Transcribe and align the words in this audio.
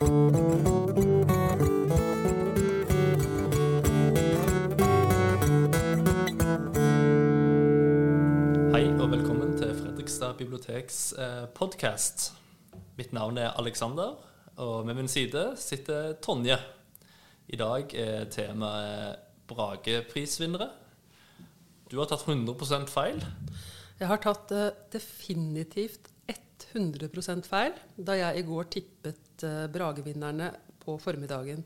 Hei 0.00 0.08
og 0.08 0.12
velkommen 9.12 9.52
til 9.60 9.76
Fredrikstad 9.76 10.38
biblioteks 10.38 11.12
eh, 11.20 11.44
podkast. 11.52 12.32
Mitt 12.96 13.12
navn 13.12 13.36
er 13.36 13.52
Alexander, 13.60 14.16
og 14.56 14.86
med 14.88 14.94
min 14.94 15.08
side 15.08 15.52
sitter 15.60 16.12
Tonje. 16.24 16.56
I 17.52 17.56
dag 17.60 17.92
er 17.92 18.24
temaet 18.32 19.20
Brageprisvinnere. 19.52 20.70
Du 21.92 22.00
har 22.00 22.08
tatt 22.08 22.24
100% 22.24 22.88
feil. 22.88 23.20
Jeg 24.00 24.08
har 24.08 24.16
tatt 24.24 24.48
eh, 24.56 24.72
definitivt 24.96 26.08
100 26.72 27.42
feil 27.48 27.72
da 27.96 28.14
jeg 28.18 28.40
i 28.40 28.46
går 28.46 28.68
tippet 28.70 29.44
eh, 29.46 29.66
Bragevinnerne 29.72 30.52
på 30.80 30.96
formiddagen. 31.02 31.64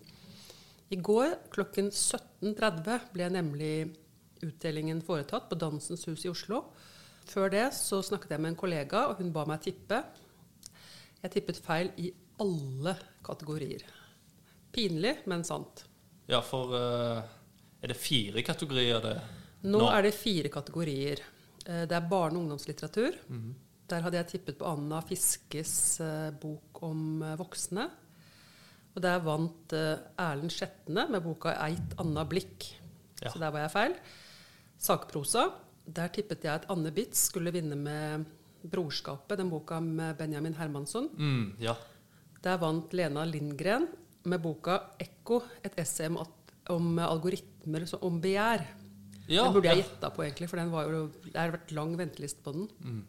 I 0.90 0.96
går 0.96 1.36
klokken 1.54 1.90
17.30 1.90 3.10
ble 3.14 3.28
nemlig 3.32 3.74
utdelingen 4.44 5.00
foretatt 5.04 5.48
på 5.50 5.58
Dansens 5.58 6.04
Hus 6.08 6.24
i 6.26 6.30
Oslo. 6.32 6.64
Før 7.24 7.48
det 7.52 7.66
så 7.76 8.02
snakket 8.04 8.34
jeg 8.34 8.42
med 8.44 8.52
en 8.52 8.58
kollega, 8.60 9.06
og 9.08 9.20
hun 9.22 9.32
ba 9.32 9.46
meg 9.48 9.62
tippe. 9.64 10.02
Jeg 11.22 11.32
tippet 11.38 11.60
feil 11.64 11.90
i 11.96 12.10
alle 12.42 12.92
kategorier. 13.24 13.84
Pinlig, 14.74 15.16
men 15.30 15.44
sant. 15.46 15.86
Ja, 16.28 16.42
for 16.44 16.74
eh, 16.76 17.22
er 17.84 17.92
det 17.92 17.96
fire 18.00 18.42
kategorier 18.44 19.00
det 19.04 19.16
Nå 19.64 19.86
er 19.88 20.04
det 20.04 20.12
fire 20.16 20.50
kategorier. 20.52 21.22
Eh, 21.64 21.84
Det 21.88 21.96
er 21.96 22.08
barne- 22.10 22.36
og 22.36 22.42
ungdomslitteratur. 22.44 23.16
Der 23.88 24.00
hadde 24.02 24.16
jeg 24.16 24.26
tippet 24.32 24.58
på 24.58 24.66
Anna 24.70 25.00
Fiskes 25.04 26.00
eh, 26.00 26.30
bok 26.40 26.80
om 26.86 27.22
eh, 27.22 27.34
voksne. 27.36 27.88
Og 28.94 29.02
der 29.02 29.18
vant 29.20 29.72
eh, 29.76 29.98
Erlend 30.18 30.52
Skjetne 30.54 31.08
med 31.10 31.22
boka 31.24 31.52
'Eit 31.52 31.94
anna 32.00 32.24
blikk'. 32.24 32.70
Ja. 33.22 33.30
Så 33.30 33.38
der 33.42 33.50
var 33.50 33.60
jeg 33.66 33.70
feil. 33.74 33.94
Sakprosa. 34.78 35.50
Der 35.86 36.08
tippet 36.08 36.44
jeg 36.46 36.54
at 36.62 36.68
Anne 36.72 36.90
Bitz 36.94 37.26
skulle 37.28 37.52
vinne 37.52 37.76
med 37.76 38.24
'Brorskapet', 38.64 39.36
den 39.36 39.50
boka 39.50 39.80
med 39.80 40.16
Benjamin 40.16 40.54
Hermansson. 40.54 41.08
mm, 41.12 41.56
Ja. 41.60 41.74
Der 42.42 42.56
vant 42.58 42.92
Lena 42.92 43.24
Lindgren 43.24 43.88
med 44.24 44.40
boka 44.42 44.78
'Ekko', 44.98 45.42
et 45.64 45.72
essay 45.78 46.06
om, 46.08 46.18
om 46.70 46.98
algoritmer 46.98 47.84
så- 47.86 47.98
om 48.02 48.20
begjær. 48.20 48.64
ja 49.28 49.44
den 49.44 49.52
burde 49.52 49.68
jeg 49.68 49.84
gjetta 49.84 50.10
på, 50.10 50.22
egentlig, 50.24 50.48
for 50.48 50.56
den 50.56 50.70
var 50.70 50.84
jo, 50.90 51.10
det 51.24 51.34
har 51.36 51.50
vært 51.52 51.72
lang 51.72 51.96
venteliste 51.96 52.42
på 52.42 52.52
den. 52.52 52.68
Mm. 52.82 53.04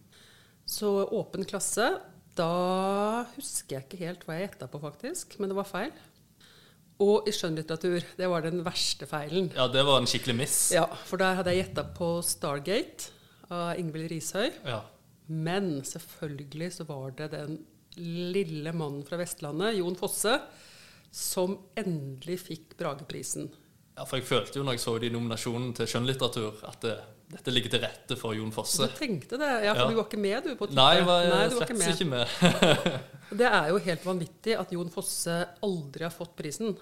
Så 0.65 0.89
åpen 1.13 1.45
klasse 1.45 1.91
Da 2.35 3.25
husker 3.35 3.77
jeg 3.77 3.85
ikke 3.85 4.01
helt 4.01 4.25
hva 4.25 4.37
jeg 4.39 4.49
gjetta 4.49 4.67
på, 4.71 4.81
faktisk, 4.83 5.37
men 5.39 5.51
det 5.51 5.57
var 5.59 5.69
feil. 5.69 5.91
Og 7.03 7.27
i 7.27 7.33
skjønnlitteratur. 7.35 8.03
Det 8.17 8.27
var 8.31 8.43
den 8.45 8.61
verste 8.63 9.07
feilen. 9.07 9.49
ja, 9.55 9.67
det 9.67 9.83
var 9.87 9.99
en 9.99 10.07
skikkelig 10.07 10.35
miss. 10.35 10.57
Ja, 10.75 10.85
For 11.07 11.19
der 11.19 11.35
hadde 11.39 11.51
jeg 11.53 11.65
gjetta 11.65 11.83
på 11.95 12.21
'Stargate' 12.23 13.11
av 13.51 13.79
Ingvild 13.79 14.09
Rishøi. 14.11 14.51
Ja. 14.65 14.81
Men 15.27 15.81
selvfølgelig 15.83 16.71
så 16.73 16.85
var 16.87 17.11
det 17.17 17.31
den 17.31 17.59
lille 17.97 18.71
mannen 18.73 19.03
fra 19.07 19.17
Vestlandet, 19.17 19.77
Jon 19.77 19.95
Fosse, 19.95 20.39
som 21.11 21.57
endelig 21.77 22.39
fikk 22.39 22.77
Brageprisen. 22.77 23.49
Ja, 23.95 24.03
for 24.03 24.19
jeg 24.19 24.27
følte 24.27 24.59
jo 24.59 24.65
når 24.67 24.75
jeg 24.75 24.83
så 24.83 24.97
de 24.99 25.09
nominasjonene 25.13 25.75
til 25.77 25.87
skjønnlitteratur, 25.87 26.59
at 26.67 26.81
det, 26.83 26.97
dette 27.31 27.51
ligger 27.51 27.71
til 27.73 27.81
rette 27.81 28.15
for 28.19 28.35
Jon 28.37 28.51
Fosse. 28.53 28.85
Du 28.87 28.97
tenkte 28.99 29.37
det? 29.41 29.49
Ja, 29.65 29.73
for 29.73 29.81
Ja. 29.81 29.89
du 29.89 29.95
var 29.97 30.05
ikke 30.05 30.19
med, 30.21 30.43
du? 30.43 30.55
på 30.55 30.67
Twitter? 30.67 30.75
Nei, 30.81 31.01
var 31.07 31.23
Nei, 31.25 31.47
du 31.49 31.55
var 31.55 31.65
slett 31.65 31.69
ikke 31.69 31.79
med. 31.79 31.95
ikke 31.95 32.09
med. 32.13 33.01
Det 33.39 33.47
er 33.49 33.69
jo 33.71 33.77
helt 33.81 34.03
vanvittig 34.05 34.53
at 34.59 34.71
Jon 34.71 34.91
Fosse 34.93 35.37
aldri 35.65 36.03
har 36.05 36.13
fått 36.13 36.35
prisen. 36.37 36.75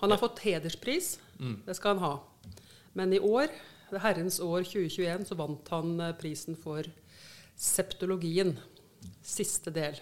Han 0.00 0.10
har 0.10 0.18
fått 0.18 0.40
hederspris, 0.46 1.18
Mm. 1.38 1.62
det 1.66 1.74
skal 1.76 1.96
han 1.96 2.02
ha. 2.04 2.20
Men 2.94 3.12
i 3.12 3.18
år, 3.18 3.48
det 3.90 4.00
herrens 4.00 4.38
år 4.40 4.62
2021, 4.64 5.26
så 5.28 5.34
vant 5.36 5.68
han 5.68 6.00
eh, 6.00 6.12
prisen 6.14 6.54
for 6.56 6.84
septologien. 7.58 8.56
Siste 9.24 9.70
del. 9.74 9.98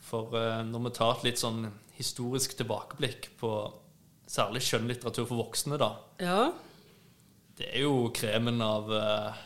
For 0.00 0.32
eh, 0.38 0.62
når 0.66 0.84
vi 0.88 0.92
tar 0.96 1.16
et 1.18 1.24
litt 1.28 1.40
sånn 1.42 1.66
historisk 1.98 2.54
tilbakeblikk 2.58 3.28
på 3.40 3.50
særlig 4.30 4.62
skjønnlitteratur 4.64 5.26
for 5.28 5.42
voksne, 5.42 5.76
da. 5.80 5.90
Ja, 6.22 6.52
Det 7.58 7.68
er 7.74 7.84
jo 7.84 8.08
kremen 8.14 8.60
av, 8.64 8.92
eh, 8.94 9.40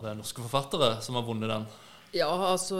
av 0.00 0.14
norske 0.16 0.42
forfattere 0.44 0.94
som 1.02 1.18
har 1.18 1.26
vunnet 1.26 1.50
den. 1.50 1.66
ja 2.12 2.28
altså 2.28 2.78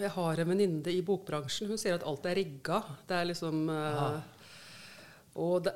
Jeg 0.00 0.10
har 0.14 0.40
en 0.42 0.52
venninne 0.52 0.92
i 0.92 1.02
bokbransjen. 1.06 1.70
Hun 1.70 1.80
sier 1.80 1.98
at 1.98 2.06
alt 2.06 2.26
er 2.26 2.38
rigga. 2.38 2.82
Det 3.08 3.18
er 3.18 3.28
liksom 3.30 3.68
uh, 3.70 4.20
Og 5.34 5.62
det, 5.66 5.74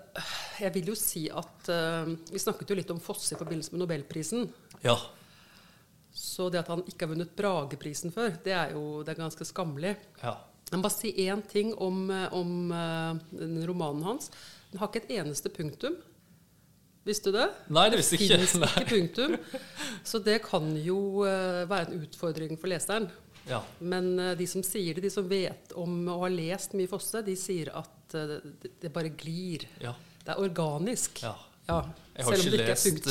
jeg 0.61 0.75
vil 0.75 0.91
jo 0.93 0.97
si 0.99 1.27
at 1.31 1.71
uh, 1.71 2.11
Vi 2.31 2.43
snakket 2.43 2.71
jo 2.71 2.79
litt 2.79 2.91
om 2.95 3.03
Fosse 3.03 3.35
i 3.35 3.39
forbindelse 3.39 3.75
med 3.75 3.85
Nobelprisen. 3.85 4.49
Ja. 4.85 4.99
Så 6.17 6.49
det 6.51 6.62
at 6.62 6.73
han 6.73 6.85
ikke 6.87 7.05
har 7.05 7.15
vunnet 7.15 7.37
Brageprisen 7.37 8.15
før, 8.15 8.39
det 8.45 8.55
er 8.56 8.73
jo 8.73 9.03
det 9.05 9.15
er 9.15 9.25
ganske 9.25 9.49
skammelig. 9.49 9.97
ja. 10.23 10.37
Jeg 10.67 10.81
må 10.81 10.83
bare 10.83 10.97
si 10.97 11.12
én 11.23 11.45
ting 11.47 11.69
om, 11.79 12.09
om 12.35 12.73
uh, 12.75 13.15
romanen 13.69 14.03
hans. 14.03 14.33
Den 14.73 14.81
har 14.81 14.91
ikke 14.91 15.05
et 15.05 15.12
eneste 15.21 15.53
punktum. 15.55 15.95
Visste 17.06 17.31
du 17.31 17.37
det? 17.39 17.47
Nei, 17.71 17.87
det 17.93 18.00
visste 18.00 18.17
jeg 18.19 18.27
ikke. 18.27 18.39
finnes 18.43 18.55
ikke 18.56 18.87
punktum. 18.91 19.37
Så 20.06 20.19
det 20.27 20.41
kan 20.44 20.67
jo 20.83 20.99
eh, 21.28 21.62
være 21.71 21.93
en 21.93 22.03
utfordring 22.06 22.59
for 22.59 22.72
leseren. 22.72 23.06
Ja. 23.47 23.61
Men 23.78 24.09
eh, 24.19 24.33
de 24.39 24.47
som 24.50 24.65
sier 24.67 24.97
det, 24.99 25.05
de 25.06 25.12
som 25.15 25.28
vet 25.31 25.71
om 25.78 26.00
og 26.11 26.25
har 26.27 26.34
lest 26.34 26.75
mye 26.75 26.91
Fosse, 26.91 27.22
de 27.27 27.37
sier 27.39 27.71
at 27.78 28.17
eh, 28.19 28.37
det, 28.65 28.72
det 28.83 28.91
bare 28.94 29.15
glir. 29.15 29.69
ja. 29.84 29.94
Det 30.27 30.34
er 30.34 30.41
organisk. 30.43 31.22
ja. 31.22 31.37
Ja, 31.67 31.81
Jeg 32.15 32.25
har 32.27 32.37
ikke 32.39 32.50
det 32.53 32.67
lest 32.69 33.09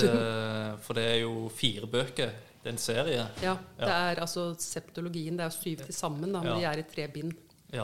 For 0.86 0.96
det 0.96 1.04
er 1.10 1.18
jo 1.26 1.50
fire 1.52 1.88
bøker. 1.92 2.30
Det 2.64 2.70
er 2.70 2.72
en 2.72 2.80
serie. 2.80 3.26
Ja, 3.44 3.54
det 3.78 3.90
er 3.92 4.22
altså 4.24 4.46
septologien. 4.60 5.36
Det 5.36 5.44
er 5.44 5.52
syv 5.56 5.82
til 5.84 5.96
sammen, 5.96 6.32
da, 6.32 6.40
men 6.44 6.60
de 6.62 6.68
er 6.68 6.80
i 6.80 6.86
tre 6.88 7.08
bind. 7.12 7.34
Ja. 7.76 7.84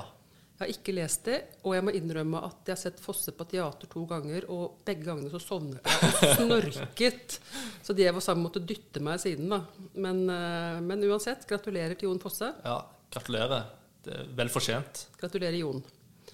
Jeg 0.62 0.68
har 0.68 0.78
ikke 0.78 0.94
lest 0.94 1.24
det, 1.26 1.38
og 1.66 1.74
jeg 1.74 1.82
må 1.82 1.92
innrømme 1.98 2.38
at 2.46 2.68
jeg 2.70 2.76
har 2.76 2.78
sett 2.78 3.00
Fosse 3.02 3.32
på 3.34 3.48
teater 3.50 3.90
to 3.90 4.04
ganger, 4.06 4.46
og 4.54 4.84
begge 4.86 5.08
gangene 5.08 5.32
så 5.34 5.40
sovnet 5.42 5.82
jeg 5.82 6.10
og 6.12 6.36
snorket. 6.38 7.38
Så 7.82 7.96
de 7.98 8.06
jeg 8.06 8.14
var 8.14 8.22
sammen, 8.22 8.46
måtte 8.46 8.62
dytte 8.62 9.02
meg 9.02 9.18
siden, 9.24 9.50
da. 9.50 9.58
Men, 10.06 10.20
eh, 10.30 10.78
men 10.86 11.02
uansett, 11.08 11.48
gratulerer 11.50 11.98
til 11.98 12.12
Jon 12.12 12.22
Fosse. 12.22 12.52
ja. 12.62 12.78
Gratulerer. 13.12 13.66
Det 14.06 14.14
er 14.14 14.30
vel 14.38 14.54
fortjent. 14.54 15.02
Gratulerer, 15.18 15.58
Jon. 15.64 15.82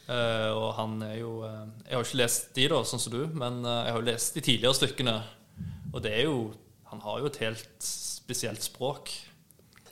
Uh, 0.07 0.51
og 0.55 0.67
han 0.77 0.99
er 1.03 1.15
jo 1.17 1.31
uh, 1.41 1.65
Jeg 1.83 1.95
har 1.95 2.03
jo 2.03 2.07
ikke 2.07 2.19
lest 2.21 2.51
de, 2.55 2.67
da, 2.71 2.81
sånn 2.88 3.01
som 3.01 3.15
du, 3.15 3.21
men 3.31 3.57
uh, 3.65 3.81
jeg 3.88 3.95
har 3.95 3.97
jo 3.97 4.07
lest 4.07 4.35
de 4.35 4.44
tidligere 4.44 4.77
stykkene. 4.77 5.15
Og 5.94 6.03
det 6.03 6.13
er 6.19 6.27
jo 6.27 6.38
Han 6.91 7.01
har 7.07 7.23
jo 7.23 7.31
et 7.31 7.39
helt 7.44 7.88
spesielt 7.88 8.63
språk. 8.63 9.15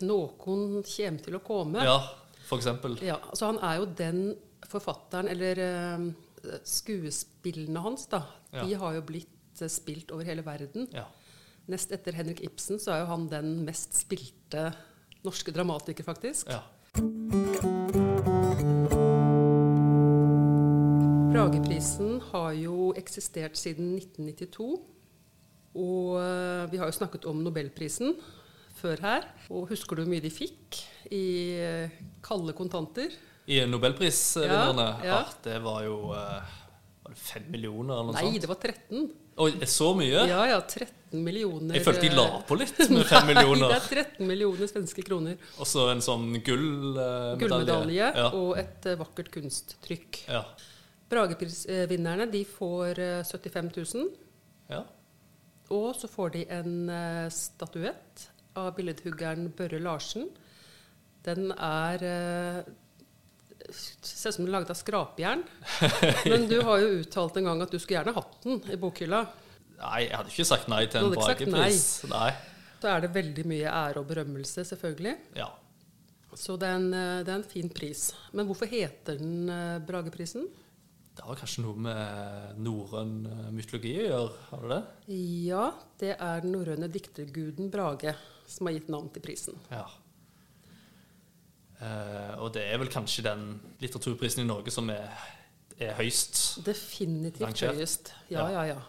Noen 0.03 0.35
kommer 0.37 1.23
til 1.23 1.39
å 1.39 1.43
komme. 1.43 1.83
Ja, 1.87 1.97
eksempel. 2.59 2.99
Ja, 3.01 3.17
så 3.33 3.49
han 3.49 3.57
er 3.65 3.79
jo 3.81 3.85
den 3.97 4.19
forfatteren, 4.69 5.27
eller 5.33 5.57
eh, 5.65 6.05
skuespillene 6.63 7.81
hans, 7.81 8.05
da. 8.11 8.21
De 8.53 8.67
Ja. 8.71 8.77
har 8.85 8.93
jo 8.99 9.01
blitt 9.01 9.61
eh, 9.61 9.67
spilt 9.71 10.11
over 10.13 10.23
hele 10.23 10.45
verden. 10.45 10.87
Ja. 10.93 11.05
Nest 11.67 11.91
etter 11.91 12.13
Henrik 12.13 12.43
Ibsen 12.45 12.77
så 12.77 12.91
er 12.93 12.99
jo 13.01 13.05
han 13.09 13.27
den 13.31 13.63
mest 13.65 13.93
spilte 13.97 14.67
norske 15.25 15.51
dramatiker, 15.51 16.03
faktisk. 16.05 16.47
ja. 16.49 16.61
Brageprisen 21.33 22.19
har 22.31 22.53
jo 22.57 22.91
eksistert 22.97 23.57
siden 23.59 23.95
1992. 23.97 24.67
Og 25.75 26.15
eh, 26.21 26.63
vi 26.71 26.79
har 26.79 26.87
jo 26.87 26.95
snakket 26.95 27.25
om 27.27 27.41
Nobelprisen 27.43 28.13
før 28.79 29.01
her. 29.03 29.27
Og 29.51 29.67
husker 29.73 29.97
du 29.99 30.03
hvor 30.05 30.11
mye 30.13 30.23
de 30.23 30.31
fikk 30.31 30.79
i 31.11 31.23
kalde 32.25 32.53
kontanter? 32.57 33.13
I 33.45 33.59
Nobelprisvinnerne 33.69 34.85
Ja, 35.03 35.05
ja. 35.05 35.17
ah, 35.21 35.33
Det 35.45 35.59
var 35.61 35.83
jo 35.85 35.97
eh, 36.17 36.53
Var 37.05 37.13
det 37.13 37.19
fem 37.21 37.43
millioner 37.53 37.99
eller 37.99 38.07
noe 38.09 38.15
Nei, 38.17 38.23
sånt? 38.31 38.41
det 38.41 38.49
var 38.49 38.57
13. 38.63 39.03
Oi, 39.45 39.51
så 39.69 39.89
mye? 39.99 40.23
Ja, 40.31 40.39
ja, 40.49 40.57
13 40.63 41.21
millioner 41.21 41.75
Jeg 41.77 41.85
følte 41.85 42.07
de 42.07 42.15
la 42.17 42.23
eh, 42.31 42.39
på 42.49 42.57
litt 42.57 42.79
med 42.95 43.03
5 43.05 43.27
millioner. 43.29 43.67
Nei, 43.67 43.75
det 43.75 43.77
er 43.99 44.05
13 44.15 44.29
millioner 44.31 44.71
svenske 44.71 45.03
kroner. 45.05 45.37
Og 45.61 45.67
så 45.69 45.85
en 45.91 46.01
sånn 46.03 46.25
gullmedalje. 46.41 47.37
Gullmedalje 47.43 48.07
Ja. 48.17 48.29
og 48.33 48.55
et 48.63 48.87
eh, 48.89 48.97
vakkert 49.03 49.29
kunsttrykk. 49.35 50.21
Ja. 50.31 50.41
Brageprisvinnerne 51.13 52.25
de 52.31 52.41
får 52.49 52.99
eh, 52.99 53.21
75 53.27 53.71
000. 53.93 54.09
ja. 54.73 54.83
Og 55.73 55.95
så 55.97 56.05
får 56.05 56.29
de 56.35 56.41
en 56.53 56.73
statuett 57.33 58.27
av 58.61 58.67
billedhuggeren 58.77 59.47
Børre 59.57 59.79
Larsen. 59.81 60.27
Den 61.25 61.51
er 61.55 62.03
eh, 62.05 62.73
Ser 63.65 64.29
ut 64.29 64.35
som 64.35 64.43
den 64.43 64.51
er 64.51 64.59
laget 64.59 64.71
av 64.75 64.77
skrapjern. 64.77 65.41
Men 66.31 66.45
du 66.51 66.59
har 66.67 66.83
jo 66.83 66.99
uttalt 66.99 67.39
en 67.39 67.47
gang 67.49 67.63
at 67.65 67.71
du 67.73 67.79
skulle 67.79 67.97
gjerne 67.97 68.13
hatt 68.13 68.35
den 68.43 68.59
i 68.69 68.77
bokhylla. 68.77 69.23
Nei, 69.79 70.01
jeg 70.05 70.13
hadde 70.13 70.31
ikke 70.31 70.45
sagt 70.47 70.69
nei 70.71 70.83
til 70.85 71.01
en 71.01 71.15
Du 71.15 71.17
sagt 71.23 71.41
Nei. 72.11 72.29
Da 72.83 72.91
er 72.93 73.05
det 73.07 73.09
veldig 73.15 73.45
mye 73.49 73.71
ære 73.71 74.03
og 74.03 74.09
berømmelse, 74.11 74.67
selvfølgelig. 74.69 75.15
Ja. 75.39 75.49
Så 76.35 76.59
det 76.61 76.69
er, 76.69 76.77
en, 76.77 76.93
eh, 76.93 77.23
det 77.25 77.33
er 77.33 77.39
en 77.39 77.47
fin 77.47 77.71
pris. 77.73 78.09
Men 78.35 78.45
hvorfor 78.45 78.69
heter 78.69 79.17
den 79.17 79.49
eh, 79.49 79.79
Brageprisen? 79.87 80.45
Det 81.15 81.23
har 81.23 81.37
kanskje 81.39 81.63
noe 81.63 81.79
med 81.79 82.57
norrøn 82.59 83.13
mytologi 83.55 83.93
å 84.01 84.07
gjøre? 84.09 84.39
Har 84.51 84.63
det 84.65 84.71
det? 84.75 85.19
Ja, 85.47 85.65
det 86.01 86.15
er 86.19 86.41
den 86.43 86.51
norrøne 86.53 86.89
dikterguden 86.91 87.71
Brage 87.71 88.13
som 88.51 88.67
har 88.67 88.75
gitt 88.75 88.91
navn 88.91 89.07
til 89.15 89.23
prisen. 89.23 89.57
Ja. 89.71 89.87
Eh, 91.85 92.33
og 92.41 92.53
det 92.55 92.63
er 92.65 92.79
vel 92.81 92.89
kanskje 92.93 93.25
den 93.27 93.45
litteraturprisen 93.83 94.41
i 94.43 94.47
Norge 94.49 94.73
som 94.73 94.89
er, 94.93 95.11
er 95.77 95.93
høyst 95.99 96.63
Definitivt 96.65 97.43
Rangert. 97.45 97.75
høyest. 97.77 98.11
Ja, 98.33 98.47
Ja. 98.47 98.49
ja, 98.57 98.65
ja. 98.73 98.81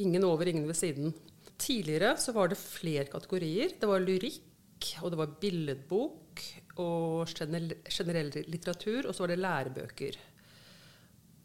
Ingen 0.00 0.24
over, 0.24 0.46
ingen 0.48 0.68
ved 0.68 0.78
siden. 0.78 1.12
Tidligere 1.60 2.14
så 2.20 2.32
var 2.32 2.48
det 2.48 2.56
flere 2.60 3.04
kategorier. 3.10 3.74
Det 3.80 3.88
var 3.88 4.00
lyrikk, 4.00 4.94
og 5.02 5.10
det 5.12 5.18
var 5.20 5.34
billedbok, 5.42 6.40
og 6.80 7.28
generell, 7.34 7.74
generell 7.90 8.30
litteratur, 8.48 9.08
og 9.08 9.12
så 9.14 9.24
var 9.26 9.32
det 9.34 9.40
lærebøker. 9.42 10.16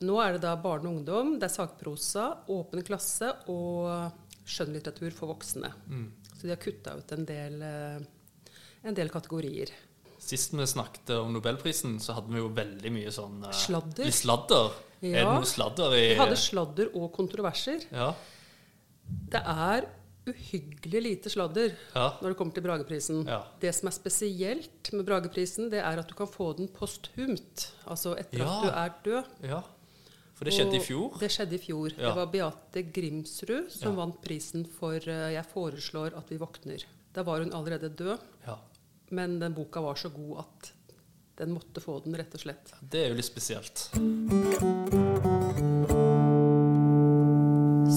Nå 0.06 0.16
er 0.22 0.36
det 0.36 0.44
da 0.46 0.54
barn 0.60 0.86
og 0.88 0.94
ungdom, 1.00 1.34
det 1.40 1.50
er 1.50 1.56
sakprosa, 1.56 2.28
åpen 2.52 2.84
klasse 2.86 3.32
og 3.52 4.12
skjønnlitteratur 4.46 5.12
for 5.16 5.34
voksne. 5.34 5.72
Mm. 5.90 6.08
Så 6.36 6.46
de 6.46 6.54
har 6.54 6.62
kutta 6.62 6.96
ut 7.00 7.12
en 7.16 7.26
del, 7.28 7.62
eh, 7.66 8.00
en 8.86 8.94
del 8.96 9.10
kategorier. 9.10 9.72
Sist 10.26 10.54
vi 10.58 10.66
snakket 10.66 11.12
om 11.20 11.34
Nobelprisen, 11.36 12.00
så 12.02 12.16
hadde 12.18 12.34
vi 12.34 12.40
jo 12.42 12.48
veldig 12.50 12.92
mye 12.96 13.12
sånn 13.14 13.44
uh, 13.46 13.52
Sladder. 13.54 14.08
Litt 14.08 14.18
sladder. 14.18 14.72
Er 15.06 15.12
det 15.12 15.22
Ja. 15.22 15.34
noe 15.36 15.46
sladder 15.46 15.94
i 15.94 16.06
Vi 16.16 16.16
hadde 16.18 16.38
sladder 16.40 16.90
og 16.98 17.12
kontroverser. 17.14 17.84
Ja. 17.94 18.08
Det 19.06 19.42
er 19.46 19.86
uhyggelig 20.26 21.02
lite 21.06 21.30
sladder 21.30 21.76
Ja. 21.94 22.08
når 22.22 22.30
det 22.34 22.38
kommer 22.40 22.54
til 22.56 22.64
Brageprisen. 22.66 23.20
Ja. 23.28 23.44
Det 23.62 23.76
som 23.76 23.88
er 23.88 23.92
spesielt 23.94 24.92
med 24.94 25.06
Brageprisen, 25.06 25.70
det 25.70 25.84
er 25.84 26.00
at 26.02 26.08
du 26.10 26.16
kan 26.18 26.28
få 26.28 26.56
den 26.58 26.68
posthumt. 26.74 27.68
Altså 27.86 28.16
etter 28.18 28.40
Ja. 28.40 28.48
at 28.48 28.64
du 29.04 29.12
er 29.12 29.16
død. 29.22 29.26
ja. 29.44 29.62
For 30.34 30.44
det 30.44 30.54
skjedde 30.54 30.76
i 30.76 30.84
fjor. 30.84 31.14
Det 31.20 31.30
skjedde 31.32 31.54
i 31.56 31.58
fjor. 31.64 31.92
Ja. 31.98 32.10
Det 32.10 32.16
var 32.16 32.26
Beate 32.26 32.82
Grimsrud 32.92 33.70
som 33.72 33.94
Ja. 33.94 34.02
vant 34.06 34.22
prisen 34.22 34.66
for 34.66 34.96
uh, 34.96 35.32
'Jeg 35.32 35.46
foreslår 35.54 36.18
at 36.18 36.28
vi 36.30 36.38
våkner'. 36.38 36.84
Da 37.14 37.22
var 37.24 37.40
hun 37.40 37.54
allerede 37.54 37.90
død, 37.96 38.20
Ja. 38.48 38.56
Men 39.10 39.40
den 39.40 39.54
boka 39.54 39.82
var 39.82 39.96
så 39.96 40.10
god 40.10 40.40
at 40.46 40.72
den 41.38 41.52
måtte 41.52 41.82
få 41.84 42.00
den, 42.06 42.16
rett 42.16 42.34
og 42.34 42.40
slett. 42.46 42.74
Det 42.82 43.02
er 43.06 43.10
jo 43.12 43.16
litt 43.20 43.28
spesielt. 43.28 43.90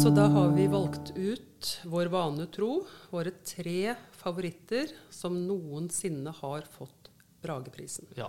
Så 0.02 0.10
da 0.14 0.26
har 0.30 0.48
vi 0.54 0.66
valgt 0.70 1.10
ut 1.16 1.70
vår 1.84 2.06
vane 2.12 2.46
tro, 2.54 2.84
våre 3.10 3.30
tre 3.46 3.94
favoritter 4.14 4.90
som 5.10 5.34
noensinne 5.46 6.30
har 6.40 6.66
fått 6.70 7.10
Brageprisen. 7.42 8.06
Ja. 8.18 8.28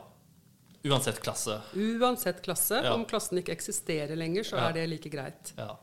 Uansett 0.86 1.20
klasse. 1.26 1.60
Uansett 1.76 2.42
klasse. 2.46 2.80
Ja. 2.86 2.94
Om 2.94 3.06
klassen 3.10 3.42
ikke 3.42 3.52
eksisterer 3.56 4.16
lenger, 4.16 4.44
så 4.44 4.56
Ja. 4.56 4.70
er 4.70 4.74
det 4.74 4.88
like 4.90 5.10
greit. 5.10 5.54
Ja. 5.58 5.78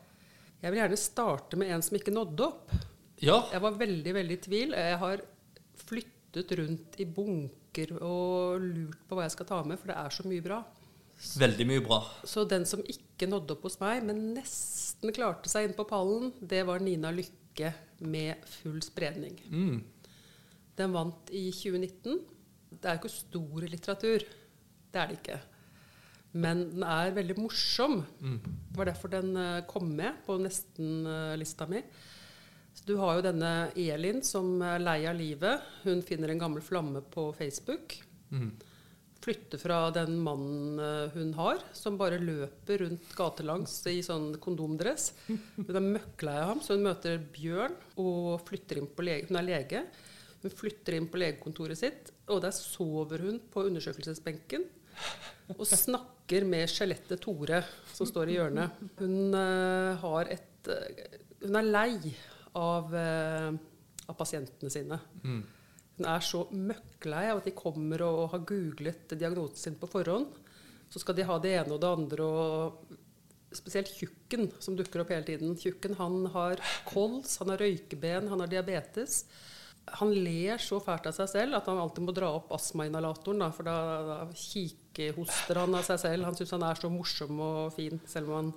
Jeg 0.61 0.71
vil 0.71 0.79
gjerne 0.81 0.97
starte 0.97 1.57
med 1.57 1.69
en 1.71 1.81
som 1.81 1.97
ikke 1.97 2.11
nådde 2.15 2.47
opp. 2.47 2.71
ja. 3.19 3.43
Jeg 3.51 3.61
var 3.61 3.71
veldig, 3.71 4.13
veldig 4.13 4.37
i 4.37 4.41
tvil. 4.41 4.71
Jeg 4.73 4.97
har 4.97 5.21
flyttet 6.27 6.57
rundt 6.59 6.97
i 7.01 7.05
bunker 7.05 7.93
og 7.97 8.61
lurt 8.61 8.99
på 9.07 9.17
hva 9.17 9.25
jeg 9.25 9.35
skal 9.37 9.49
ta 9.49 9.61
med, 9.65 9.79
for 9.79 9.91
det 9.91 9.97
er 9.97 10.13
så 10.13 10.25
mye 10.27 10.43
bra. 10.45 10.61
Veldig 11.41 11.65
mye 11.65 11.81
bra. 11.81 11.99
Så 12.29 12.45
den 12.45 12.65
som 12.69 12.83
ikke 12.85 13.29
nådde 13.29 13.55
opp 13.55 13.65
hos 13.65 13.79
meg, 13.81 14.03
men 14.05 14.35
nesten 14.35 15.13
klarte 15.15 15.49
seg 15.49 15.67
inn 15.67 15.77
på 15.77 15.87
pallen, 15.89 16.31
det 16.39 16.61
var 16.67 16.83
Nina 16.83 17.11
Lykke 17.13 17.73
med 18.05 18.45
'Full 18.45 18.81
spredning'. 18.85 19.39
Mm. 19.49 19.83
Den 20.77 20.93
vant 20.93 21.31
i 21.33 21.49
2019. 21.49 22.19
Det 22.69 22.85
er 22.85 22.97
jo 22.97 23.01
ikke 23.01 23.13
stor 23.13 23.65
litteratur. 23.65 24.25
Det 24.93 25.01
er 25.01 25.07
det 25.07 25.17
ikke. 25.17 25.39
Men 26.37 26.67
den 26.69 26.83
er 26.83 27.15
veldig 27.15 27.37
morsom. 27.39 28.03
Mm. 28.21 28.39
Det 28.69 28.77
var 28.77 28.85
derfor 28.91 29.07
den 29.09 29.35
eh, 29.37 29.65
kom 29.65 29.89
med 29.89 30.21
på 30.25 30.37
nesten-lista 30.37 31.65
mi. 31.65 31.81
Du 32.87 32.95
har 32.95 33.17
jo 33.17 33.23
denne 33.25 33.51
Elin 33.75 34.21
som 34.23 34.61
er 34.63 34.79
lei 34.79 35.01
av 35.09 35.17
livet. 35.17 35.63
Hun 35.83 35.99
finner 36.07 36.31
en 36.31 36.39
gammel 36.39 36.63
flamme 36.63 37.01
på 37.11 37.25
Facebook. 37.35 37.97
Mm. 38.31 38.53
Flytter 39.23 39.59
fra 39.59 39.79
den 39.91 40.13
mannen 40.23 40.79
eh, 40.79 41.15
hun 41.17 41.33
har, 41.35 41.59
som 41.75 41.97
bare 41.99 42.21
løper 42.21 42.85
rundt 42.85 43.09
gatelangs 43.17 43.73
i 43.91 43.97
sånn 44.05 44.37
kondomdress. 44.39 45.09
Hun 45.27 45.73
er 45.73 45.83
møkklei 45.83 46.37
av 46.39 46.53
ham, 46.53 46.61
så 46.63 46.77
hun 46.77 46.85
møter 46.87 47.19
Bjørn 47.33 47.75
og 47.99 48.45
flytter 48.47 48.79
inn 48.79 48.87
på 48.87 49.03
lege. 49.03 49.27
Hun 49.27 49.41
er 49.41 49.49
lege. 49.49 49.83
Hun 50.45 50.55
flytter 50.55 50.95
inn 50.95 51.09
på 51.11 51.19
legekontoret 51.19 51.81
sitt, 51.81 52.13
og 52.31 52.39
der 52.45 52.55
sover 52.55 53.25
hun 53.25 53.41
på 53.51 53.65
undersøkelsesbenken 53.67 54.63
og 55.57 55.67
snakker 55.67 56.47
med 56.47 56.71
skjelettet 56.71 57.19
Tore, 57.23 57.59
som 57.91 58.07
står 58.07 58.31
i 58.31 58.39
hjørnet. 58.39 58.79
Hun 59.01 59.35
uh, 59.35 59.99
har 60.05 60.31
et 60.37 60.71
uh, 60.71 61.21
Hun 61.43 61.59
er 61.59 61.67
lei 61.67 61.91
av, 62.57 62.93
eh, 62.95 63.51
av 64.07 64.17
pasientene 64.17 64.73
sine. 64.73 64.99
Mm. 65.23 65.41
Hun 65.97 66.09
er 66.13 66.25
så 66.25 66.43
møkklei 66.53 67.25
av 67.31 67.41
at 67.41 67.49
de 67.49 67.55
kommer 67.57 68.03
og 68.05 68.31
har 68.33 68.45
googlet 68.45 69.17
diagnosen 69.17 69.63
sin 69.63 69.79
på 69.79 69.89
forhånd. 69.89 70.29
Så 70.89 71.01
skal 71.01 71.17
de 71.17 71.25
ha 71.27 71.37
det 71.41 71.55
ene 71.57 71.75
og 71.75 71.81
det 71.83 71.89
andre, 71.89 72.27
og 72.27 72.97
spesielt 73.55 73.91
tjukken 73.97 74.49
som 74.61 74.77
dukker 74.77 75.03
opp 75.03 75.11
hele 75.13 75.25
tiden. 75.27 75.55
Tjukken 75.59 75.97
han 75.99 76.25
har 76.33 76.61
kols, 76.87 77.37
han 77.41 77.51
har 77.53 77.63
røykeben, 77.63 78.29
han 78.31 78.43
har 78.43 78.51
diabetes. 78.51 79.23
Han 80.01 80.11
ler 80.11 80.59
så 80.59 80.81
fælt 80.83 81.07
av 81.07 81.15
seg 81.15 81.29
selv 81.31 81.57
at 81.57 81.67
han 81.71 81.79
alltid 81.79 82.03
må 82.03 82.15
dra 82.15 82.33
opp 82.35 82.51
astmainhalatoren, 82.55 83.39
da, 83.45 83.51
for 83.55 83.67
da, 83.67 83.75
da 84.03 84.17
kikehoster 84.35 85.61
han 85.63 85.77
av 85.79 85.85
seg 85.87 86.01
selv. 86.03 86.27
Han 86.27 86.37
syns 86.37 86.55
han 86.57 86.65
er 86.67 86.79
så 86.79 86.91
morsom 86.91 87.39
og 87.43 87.61
fin, 87.75 88.01
selv 88.07 88.31
om 88.31 88.41
han 88.41 88.51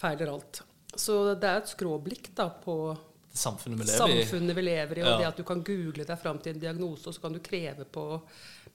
feiler 0.00 0.32
alt. 0.32 0.64
Så 0.96 1.20
det 1.34 1.50
er 1.50 1.60
et 1.60 1.70
skråblikk 1.70 2.32
da 2.38 2.48
på 2.64 2.94
samfunnet 3.34 3.80
vi 3.80 3.84
lever 3.88 4.12
i. 4.14 4.20
samfunnet 4.24 4.56
vi 4.56 4.62
lever 4.62 4.98
i, 4.98 5.02
og 5.02 5.08
Ja. 5.10 5.16
det 5.18 5.26
at 5.32 5.36
du 5.40 5.42
kan 5.44 5.62
google 5.66 6.04
deg 6.06 6.18
fram 6.22 6.38
til 6.38 6.54
en 6.54 6.60
diagnose, 6.62 7.08
og 7.08 7.14
så 7.16 7.20
kan 7.24 7.32
du 7.34 7.40
kreve 7.42 7.84
på 7.84 8.04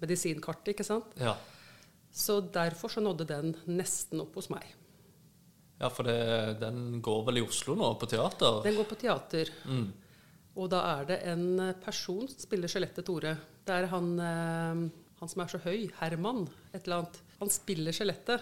medisinkartet, 0.01 0.73
ikke 0.75 0.85
sant? 0.87 1.15
Ja. 1.19 1.35
Så 2.11 2.39
derfor 2.51 2.89
så 2.91 3.01
nådde 3.03 3.27
den 3.29 3.55
nesten 3.67 4.21
opp 4.23 4.35
hos 4.35 4.49
meg. 4.49 4.65
ja, 5.79 5.87
for 5.89 6.03
det, 6.03 6.59
den 6.59 6.99
går 7.01 7.21
vel 7.29 7.37
i 7.39 7.41
Oslo 7.45 7.73
nå, 7.79 7.93
på 8.01 8.05
teater? 8.11 8.57
Den 8.65 8.75
går 8.75 8.83
på 8.89 8.97
teater, 8.99 9.47
Mm. 9.65 9.93
og 10.57 10.69
da 10.69 10.99
er 10.99 11.05
det 11.05 11.19
en 11.23 11.73
person 11.81 12.27
som 12.27 12.37
spiller 12.39 12.67
skjelettet 12.67 13.05
Tore. 13.05 13.37
Det 13.65 13.73
er 13.73 13.87
han, 13.87 14.19
eh, 14.19 14.89
han 15.21 15.29
som 15.29 15.41
er 15.41 15.47
så 15.47 15.57
høy, 15.63 15.89
Herman, 16.01 16.49
et 16.73 16.83
eller 16.85 16.97
annet. 16.97 17.21
Han 17.39 17.47
spiller 17.49 17.91
skjelettet, 17.93 18.41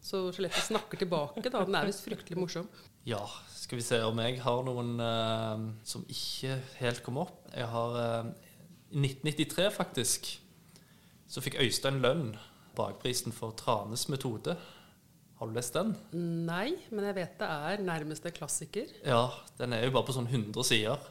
så 0.00 0.32
skjelettet 0.32 0.64
snakker 0.72 0.96
tilbake, 0.98 1.42
da. 1.50 1.62
Den 1.64 1.74
er 1.74 1.84
visst 1.84 2.06
fryktelig 2.06 2.38
morsom. 2.38 2.66
Ja, 3.08 3.22
skal 3.50 3.80
vi 3.80 3.84
se 3.84 3.98
om 4.06 4.20
jeg 4.22 4.38
har 4.44 4.60
noen 4.66 4.94
uh, 5.02 5.64
som 5.86 6.04
ikke 6.06 6.58
helt 6.78 7.02
kom 7.02 7.18
opp. 7.24 7.48
Jeg 7.50 7.66
har 7.72 7.96
eh, 7.98 8.30
I 8.94 9.00
1993, 9.02 9.66
faktisk, 9.74 10.30
så 11.26 11.42
fikk 11.42 11.58
Øystein 11.62 11.98
Lønn 12.04 12.30
bakprisen 12.76 13.34
for 13.34 13.56
Tranes 13.58 14.06
metode. 14.08 14.54
Har 15.38 15.50
du 15.50 15.56
lest 15.56 15.74
den? 15.74 15.90
Nei, 16.46 16.76
men 16.94 17.08
jeg 17.08 17.16
vet 17.18 17.34
det 17.40 17.48
er 17.50 17.82
nærmeste 17.84 18.30
klassiker. 18.34 18.88
Ja, 19.02 19.26
den 19.58 19.74
er 19.74 19.82
jo 19.86 19.96
bare 19.96 20.06
på 20.08 20.14
sånn 20.14 20.30
100 20.30 20.68
sider. 20.68 21.10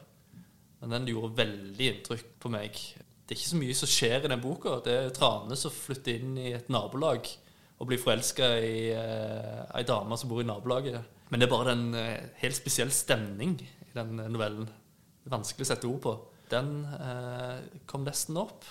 Men 0.80 0.96
den 0.96 1.12
gjorde 1.12 1.36
veldig 1.38 1.88
inntrykk 1.92 2.30
på 2.42 2.50
meg. 2.50 2.78
Det 3.22 3.36
er 3.36 3.38
ikke 3.38 3.52
så 3.52 3.60
mye 3.60 3.76
som 3.78 3.90
skjer 3.90 4.24
i 4.24 4.32
den 4.32 4.42
boka. 4.42 4.78
Det 4.82 4.96
er 4.96 5.12
Trane 5.14 5.58
som 5.60 5.74
flytter 5.74 6.18
inn 6.18 6.38
i 6.40 6.54
et 6.56 6.72
nabolag 6.72 7.28
og 7.76 7.90
blir 7.90 8.00
forelska 8.00 8.48
i 8.62 8.76
eh, 8.94 9.60
ei 9.76 9.84
dame 9.86 10.16
som 10.18 10.30
bor 10.30 10.42
i 10.42 10.48
nabolaget. 10.48 11.11
Men 11.32 11.40
det 11.40 11.46
er 11.48 11.52
bare 11.54 11.72
en 11.72 11.86
eh, 11.96 12.28
helt 12.42 12.58
spesiell 12.58 12.90
stemning 12.92 13.54
i 13.64 13.90
den 13.96 14.18
novellen. 14.32 14.66
Det 14.68 15.30
er 15.30 15.36
vanskelig 15.38 15.64
å 15.64 15.70
sette 15.72 15.88
ord 15.88 16.00
på. 16.04 16.12
Den 16.52 16.82
eh, 16.84 17.60
kom 17.88 18.04
nesten 18.04 18.36
opp. 18.36 18.66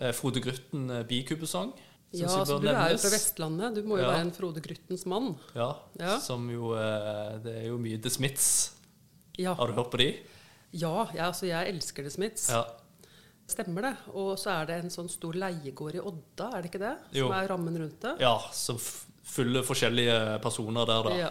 Eh, 0.00 0.14
Frode 0.16 0.40
Grytten, 0.40 0.86
eh, 0.90 1.02
bikubesang. 1.08 1.74
Ja, 2.16 2.28
så 2.28 2.58
du 2.60 2.66
du 2.66 2.68
er 2.72 2.92
jo 2.92 2.98
fra 3.00 3.10
Vestlandet. 3.12 3.74
Du 3.76 3.82
må 3.88 3.96
jo 4.00 4.04
Ja. 4.04 4.10
være 4.12 4.24
en 4.26 4.32
Frode 4.36 4.60
Gryttens 4.64 5.04
mann. 5.08 5.34
Ja, 5.56 5.70
Ja. 6.00 6.18
som 6.20 6.48
jo 6.50 6.72
eh, 6.76 7.38
Det 7.44 7.54
er 7.62 7.66
jo 7.68 7.78
mye 7.78 8.00
The 8.00 8.10
Smiths. 8.10 8.74
Ja, 9.38 9.54
Har 9.54 9.66
du 9.68 9.72
hørt 9.72 9.90
på 9.90 9.98
de? 9.98 10.10
ja 10.72 11.06
jeg, 11.12 11.20
altså, 11.24 11.46
jeg 11.46 11.68
elsker 11.74 12.02
The 12.04 12.10
Smiths. 12.10 12.48
Ja. 12.50 12.64
Stemmer 13.48 13.82
det. 13.82 13.94
Og 14.14 14.36
så 14.40 14.50
er 14.62 14.66
det 14.66 14.76
en 14.84 14.90
sånn 14.92 15.08
stor 15.10 15.32
leiegård 15.36 15.94
i 15.96 16.00
Odda, 16.00 16.50
er 16.56 16.62
det 16.62 16.70
ikke 16.72 16.80
det? 16.84 16.96
Jo. 17.12 17.28
Som 17.28 17.32
er 17.36 17.48
rammen 17.48 17.76
rundt 17.80 18.00
det? 18.00 18.14
Ja, 18.20 18.38
som 18.52 18.78
fyller 18.78 19.62
forskjellige 19.62 20.40
personer 20.44 20.86
der, 20.88 21.02
da. 21.08 21.16
Ja. 21.16 21.30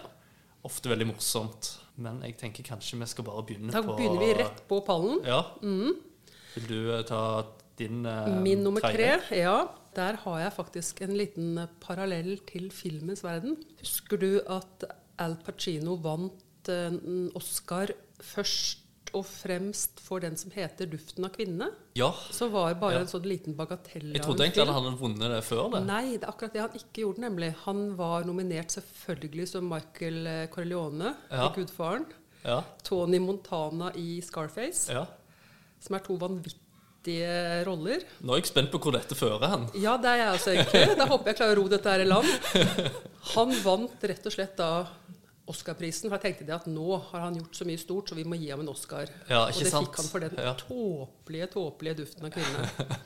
Ofte 0.68 0.92
veldig 0.92 1.08
morsomt. 1.10 1.72
Men 2.02 2.22
jeg 2.26 2.38
tenker 2.40 2.66
kanskje 2.66 3.00
vi 3.00 3.08
skal 3.10 3.26
bare 3.28 3.44
begynne 3.46 3.74
Da 3.74 3.82
på 3.86 3.96
begynner 3.98 4.22
vi 4.22 4.32
rett 4.40 4.64
på 4.70 4.80
pallen. 4.86 5.22
Ja. 5.28 5.42
Vil 5.62 6.68
du 6.70 6.80
eh, 6.96 7.04
ta 7.08 7.22
din 7.80 8.06
eh, 8.06 8.42
Min 8.42 8.64
nummer 8.66 8.84
tre, 8.84 9.16
ja. 9.36 9.58
Der 9.96 10.22
har 10.24 10.38
jeg 10.40 10.54
faktisk 10.56 11.02
en 11.04 11.16
liten 11.20 11.58
eh, 11.60 11.72
parallell 11.84 12.38
til 12.48 12.70
filmens 12.72 13.24
verden. 13.26 13.58
Husker 13.82 14.22
du 14.22 14.32
at 14.48 14.86
Al 15.22 15.36
Pacino 15.46 15.98
vant 16.02 16.72
eh, 16.72 16.88
en 16.94 17.32
Oscar 17.36 17.94
først 18.22 18.81
og 19.14 19.26
fremst 19.26 20.00
for 20.00 20.20
den 20.24 20.36
som 20.38 20.52
heter 20.52 20.86
'Duften 20.88 21.26
av 21.26 21.32
kvinne', 21.36 21.70
Ja. 21.96 22.12
som 22.32 22.52
var 22.52 22.74
bare 22.76 22.94
Ja. 22.94 23.00
en 23.00 23.08
sånn 23.08 23.24
liten 23.26 23.54
bagatell 23.56 24.14
Jeg 24.14 24.22
trodde 24.22 24.40
egentlig 24.46 24.62
at 24.62 24.68
han 24.74 24.84
hadde 24.84 24.98
vunnet 25.00 25.30
det 25.36 25.44
før 25.44 25.72
det. 25.72 25.86
Nei, 25.86 26.18
det 26.18 26.24
er 26.24 26.32
akkurat 26.32 26.54
det 26.54 26.62
han 26.62 26.70
ikke 26.72 27.02
gjorde, 27.04 27.20
nemlig. 27.20 27.54
Han 27.66 27.96
var 27.98 28.24
nominert 28.24 28.70
selvfølgelig 28.72 29.48
som 29.48 29.68
Michael 29.70 30.28
eh, 30.28 30.48
Corleone 30.48 31.16
Ja. 31.32 31.48
i 31.50 31.54
'Gudfaren'. 31.54 32.06
Ja. 32.46 32.64
Tony 32.84 33.20
Montana 33.20 33.92
i 33.96 34.20
'Scarface', 34.22 34.90
ja. 34.94 35.06
som 35.80 35.96
er 35.96 36.00
to 36.00 36.18
vanvittige 36.18 37.66
roller. 37.66 38.00
Nå 38.24 38.34
er 38.34 38.38
jeg 38.38 38.46
spent 38.48 38.72
på 38.72 38.80
hvor 38.80 38.92
dette 38.94 39.16
fører 39.16 39.48
hen. 39.50 39.70
Ja, 39.82 39.98
det 39.98 40.06
er 40.06 40.16
jeg 40.16 40.34
også 40.34 40.52
egentlig. 40.56 40.98
Da 40.98 41.06
håper 41.06 41.26
jeg 41.26 41.36
klarer 41.36 41.56
å 41.58 41.64
ro 41.64 41.68
dette 41.68 41.90
her 41.90 42.00
i 42.00 42.06
land. 42.06 42.26
Han 43.36 43.52
vant 43.64 44.02
rett 44.04 44.26
og 44.26 44.32
slett 44.34 44.58
da 44.58 44.88
Oscar-prisen, 45.52 46.08
for 46.10 46.18
jeg 46.18 46.24
tenkte 46.30 46.48
det 46.48 46.56
at 46.56 46.68
nå 46.72 46.88
har 47.12 47.26
han 47.28 47.38
gjort 47.40 47.58
så 47.60 47.68
mye 47.68 47.82
stort, 47.82 48.10
så 48.12 48.16
vi 48.18 48.24
må 48.28 48.38
gi 48.40 48.50
ham 48.54 48.64
en 48.64 48.72
Oscar. 48.72 49.10
Ja, 49.30 49.44
og 49.50 49.54
det 49.60 49.70
sant? 49.72 49.88
fikk 49.90 50.00
han 50.02 50.10
for 50.12 50.24
den 50.26 50.38
Ja. 50.40 50.54
tåpelige, 50.60 51.48
tåpelige 51.54 51.98
duften 52.02 52.26
av 52.30 52.32
kvinne. 52.36 52.98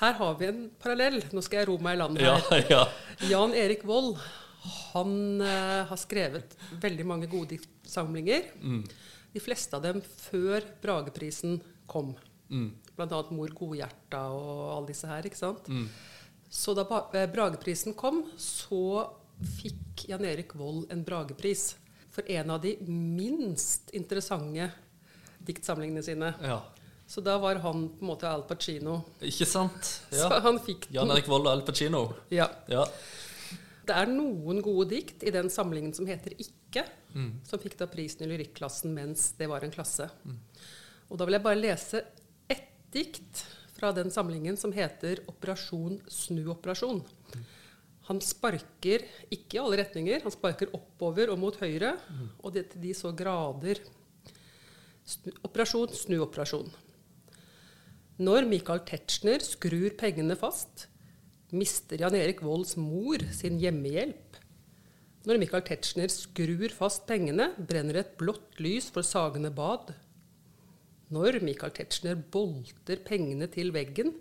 Her 0.00 0.14
har 0.16 0.34
vi 0.40 0.46
en 0.48 0.60
parallell. 0.80 1.18
Nå 1.32 1.42
skal 1.44 1.60
jeg 1.62 1.68
ro 1.68 1.76
meg 1.78 1.96
i 1.98 2.00
land 2.00 2.20
Ja, 2.20 2.36
her. 2.50 2.66
ja. 2.72 2.84
Jan 3.28 3.52
Erik 3.54 3.82
Vold 3.88 4.16
han 4.92 5.40
eh, 5.40 5.84
har 5.88 5.96
skrevet 6.00 6.56
veldig 6.82 7.06
mange 7.08 7.28
gode 7.32 7.54
diktsamlinger. 7.56 8.50
Mm. 8.60 8.82
De 9.32 9.40
fleste 9.40 9.76
av 9.76 9.84
dem 9.86 10.00
før 10.02 10.64
Brageprisen 10.82 11.60
kom. 11.88 12.14
Mm. 12.50 12.70
Blant 12.96 13.12
annet 13.14 13.30
Mor 13.36 13.52
Godhjerta 13.56 14.24
og 14.34 14.64
alle 14.76 14.90
disse 14.92 15.08
her. 15.08 15.22
ikke 15.28 15.38
sant? 15.40 15.68
Mm. 15.70 15.86
Så 16.50 16.74
da 16.76 16.84
eh, 17.14 17.28
Brageprisen 17.30 17.94
kom, 17.96 18.24
så 18.40 18.80
fikk 19.44 20.08
Jan 20.08 20.24
Erik 20.24 20.54
Vold 20.58 20.90
en 20.92 21.04
Bragepris 21.04 21.76
for 22.10 22.26
en 22.30 22.50
av 22.50 22.60
de 22.62 22.76
minst 22.86 23.90
interessante 23.94 24.70
diktsamlingene 25.46 26.02
sine. 26.02 26.34
ja. 26.42 26.60
Så 27.10 27.18
da 27.20 27.38
var 27.42 27.58
han 27.58 27.88
på 27.88 28.04
en 28.04 28.06
måte 28.06 28.28
Al 28.30 28.44
Pacino. 28.46 29.00
Ikke 29.20 29.46
sant? 29.46 29.88
Så 30.14 30.28
han 30.44 30.60
fikk 30.62 30.84
den. 30.86 30.94
Jan 31.00 31.10
Erik 31.10 31.26
Vold 31.26 31.42
og 31.48 31.50
Al 31.56 31.62
Pacino. 31.66 32.04
Ja. 32.30 32.46
Ja. 32.70 32.84
Det 33.86 33.96
er 33.98 34.06
noen 34.06 34.60
gode 34.62 34.86
dikt 34.92 35.24
i 35.26 35.32
den 35.34 35.50
samlingen 35.50 35.92
som 35.96 36.06
heter 36.06 36.36
Ikke, 36.38 36.84
Mm. 37.10 37.40
som 37.42 37.58
fikk 37.58 37.74
da 37.80 37.88
prisen 37.90 38.22
i 38.22 38.28
lyrikklassen 38.30 38.92
mens 38.94 39.32
det 39.34 39.48
var 39.50 39.64
en 39.66 39.72
klasse. 39.74 40.06
Og 41.10 41.18
da 41.18 41.24
vil 41.26 41.34
jeg 41.34 41.42
bare 41.42 41.58
lese 41.58 42.04
ett 42.48 42.68
dikt 42.94 43.42
fra 43.74 43.90
den 43.90 44.12
samlingen 44.14 44.56
som 44.56 44.70
heter 44.70 45.18
Operasjon 45.26 45.98
snuoperasjon. 46.06 47.02
Han 48.10 48.18
sparker 48.26 49.04
ikke 49.30 49.54
i 49.54 49.60
alle 49.62 49.78
retninger, 49.84 50.24
han 50.24 50.34
sparker 50.34 50.72
oppover 50.74 51.30
og 51.30 51.38
mot 51.38 51.54
høyre, 51.62 51.92
og 52.42 52.56
det 52.56 52.64
til 52.72 52.82
de 52.82 52.94
så 52.98 53.12
grader. 53.14 53.78
Snu, 55.06 55.30
operasjon 55.46 55.94
snuoperasjon. 55.94 56.72
Når 58.18 58.48
Michael 58.50 58.82
Tetzschner 58.88 59.46
skrur 59.46 59.94
pengene 60.02 60.34
fast, 60.36 60.88
mister 61.54 62.02
Jan 62.02 62.18
Erik 62.18 62.42
Volds 62.42 62.74
mor 62.82 63.22
sin 63.32 63.62
hjemmehjelp. 63.62 64.42
Når 65.30 65.38
Michael 65.38 65.64
Tetzschner 65.70 66.10
skrur 66.10 66.74
fast 66.74 67.06
pengene, 67.06 67.52
brenner 67.56 68.02
et 68.02 68.14
blått 68.18 68.58
lys 68.58 68.90
for 68.90 69.06
Sagene 69.06 69.54
bad. 69.54 69.94
Når 71.14 71.38
Michael 71.46 71.78
Tetzschner 71.78 72.18
bolter 72.18 73.06
pengene 73.06 73.46
til 73.54 73.70
veggen, 73.70 74.16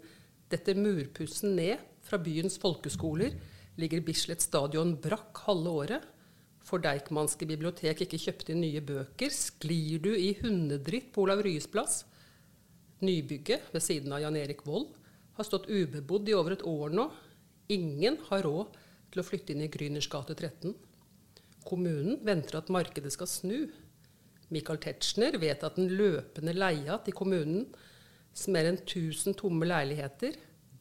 detter 0.54 0.78
murpussen 0.78 1.58
ned 1.58 1.82
fra 2.06 2.22
byens 2.22 2.62
folkeskoler, 2.62 3.34
ligger 3.80 4.04
Bislett 4.06 4.44
stadion 4.44 4.96
brakk 5.02 5.44
halve 5.48 5.76
året. 5.84 6.08
For 6.66 6.82
Deichmanske 6.84 7.48
bibliotek 7.50 8.04
ikke 8.06 8.20
kjøpte 8.22 8.54
inn 8.54 8.62
nye 8.62 8.82
bøker, 8.86 9.32
sklir 9.34 10.02
du 10.04 10.12
i 10.14 10.34
hundedritt 10.42 11.14
på 11.16 11.24
Olav 11.24 11.42
Ryes 11.46 11.70
plass. 11.72 12.04
Nybygget 13.02 13.72
ved 13.74 13.84
siden 13.84 14.14
av 14.14 14.22
Jan 14.26 14.38
Erik 14.38 14.66
Vold 14.68 14.90
har 15.38 15.48
stått 15.48 15.70
ubebodd 15.72 16.28
i 16.30 16.36
over 16.36 16.58
et 16.58 16.66
år 16.68 16.94
nå. 16.94 17.08
Ingen 17.72 18.20
har 18.28 18.44
råd 18.44 18.76
til 19.10 19.22
å 19.22 19.26
flytte 19.26 19.56
inn 19.56 19.64
i 19.64 19.70
Grüners 19.72 20.10
gate 20.12 20.36
13. 20.36 20.76
Kommunen 21.66 22.20
venter 22.26 22.60
at 22.60 22.72
markedet 22.74 23.14
skal 23.16 23.30
snu. 23.30 23.70
Michael 24.50 24.82
Tetzschner 24.84 25.38
vet 25.42 25.64
at 25.64 25.78
den 25.78 25.92
løpende 25.94 26.56
leia 26.58 26.98
til 27.06 27.16
kommunen, 27.18 27.70
som 28.34 28.58
er 28.58 28.70
en 28.70 28.82
1000 28.82 29.38
tomme 29.40 29.68
leiligheter, 29.70 30.36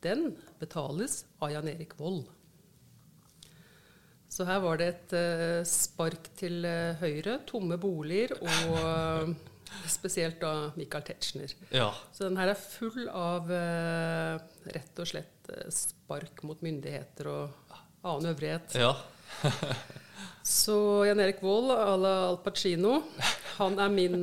den 0.04 0.32
betales 0.60 1.22
av 1.42 1.52
Jan 1.54 1.70
Erik 1.70 1.96
Vold. 2.00 2.26
Så 4.38 4.44
her 4.46 4.60
var 4.62 4.78
det 4.78 4.86
et 4.92 5.12
uh, 5.18 5.66
spark 5.66 6.28
til 6.38 6.62
uh, 6.62 6.94
høyre, 7.00 7.40
tomme 7.48 7.74
boliger 7.82 8.36
og 8.38 8.76
uh, 8.78 9.32
spesielt 9.90 10.38
da 10.38 10.68
Michael 10.76 11.02
Tetzschner. 11.08 11.54
ja. 11.74 11.88
Så 12.14 12.28
den 12.28 12.38
her 12.38 12.52
er 12.52 12.60
full 12.62 13.08
av 13.10 13.50
rett 13.50 15.02
og 15.02 15.10
slett 15.10 15.50
spark 15.74 16.44
mot 16.46 16.62
myndigheter 16.62 17.28
og 17.32 17.74
annen 18.06 18.30
øvrighet. 18.30 18.78
Ja. 18.78 18.94
Så 20.62 20.78
Jan 21.04 21.20
Erik 21.20 21.42
Vold 21.42 21.74
à 21.74 21.98
la 22.00 22.14
Al 22.30 22.38
Pacino, 22.40 23.02
han 23.58 23.76
er 23.82 23.92
min 23.92 24.22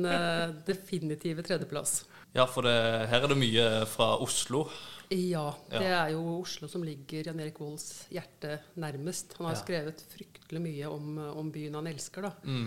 definitive 0.66 1.44
tredjeplass. 1.46 2.06
ja, 2.34 2.48
for 2.48 2.66
det, 2.66 2.74
her 3.12 3.20
er 3.20 3.30
det 3.30 3.38
mye 3.38 3.68
fra 3.92 4.14
Oslo. 4.24 4.64
Ja, 5.10 5.54
det 5.70 5.86
er 5.86 6.08
jo 6.14 6.22
Oslo 6.40 6.66
som 6.68 6.82
ligger 6.82 7.28
Jan 7.28 7.40
Erik 7.40 7.60
Volds 7.62 8.06
hjerte 8.10 8.58
nærmest. 8.76 9.36
Han 9.38 9.46
har 9.46 9.58
skrevet 9.60 10.00
fryktelig 10.12 10.60
mye 10.64 10.88
om, 10.90 11.12
om 11.38 11.52
byen 11.54 11.74
han 11.78 11.86
elsker, 11.86 12.22
da. 12.26 12.32
Mm. 12.44 12.66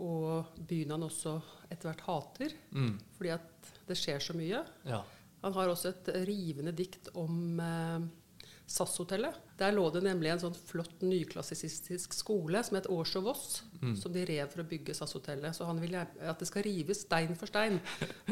Og 0.00 0.46
byen 0.68 0.94
han 0.94 1.02
også 1.08 1.34
etter 1.70 1.90
hvert 1.90 2.06
hater, 2.06 2.54
Mm. 2.70 2.94
fordi 3.18 3.30
at 3.34 3.72
det 3.88 3.96
skjer 3.98 4.20
så 4.22 4.34
mye. 4.38 4.62
Ja. 4.86 5.02
Han 5.42 5.52
har 5.56 5.68
også 5.72 5.88
et 5.90 6.08
rivende 6.28 6.72
dikt 6.76 7.08
om 7.18 7.58
eh, 7.60 8.06
SAS-hotellet. 8.70 9.34
Der 9.58 9.72
lå 9.74 9.88
det 9.92 10.02
nemlig 10.04 10.30
en 10.30 10.38
sånn 10.44 10.54
flott 10.54 11.00
nyklassisistisk 11.02 12.12
skole 12.14 12.62
som 12.64 12.76
het 12.78 12.86
Års 12.92 13.16
og 13.18 13.24
Voss, 13.24 13.62
Mm. 13.80 13.94
som 13.96 14.12
de 14.12 14.24
rev 14.28 14.46
for 14.52 14.60
å 14.62 14.68
bygge 14.68 14.92
SAS-hotellet. 14.94 15.56
Så 15.56 15.64
han 15.64 15.80
vil 15.80 15.94
at 15.96 16.38
det 16.38 16.46
skal 16.46 16.62
rives 16.62 17.00
stein 17.06 17.34
for 17.34 17.46
stein. 17.48 17.80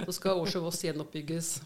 Så 0.05 0.13
skal 0.13 0.37
Års 0.39 0.55
og 0.57 0.67
Voss 0.69 0.83
gjenoppbygges. 0.85 1.61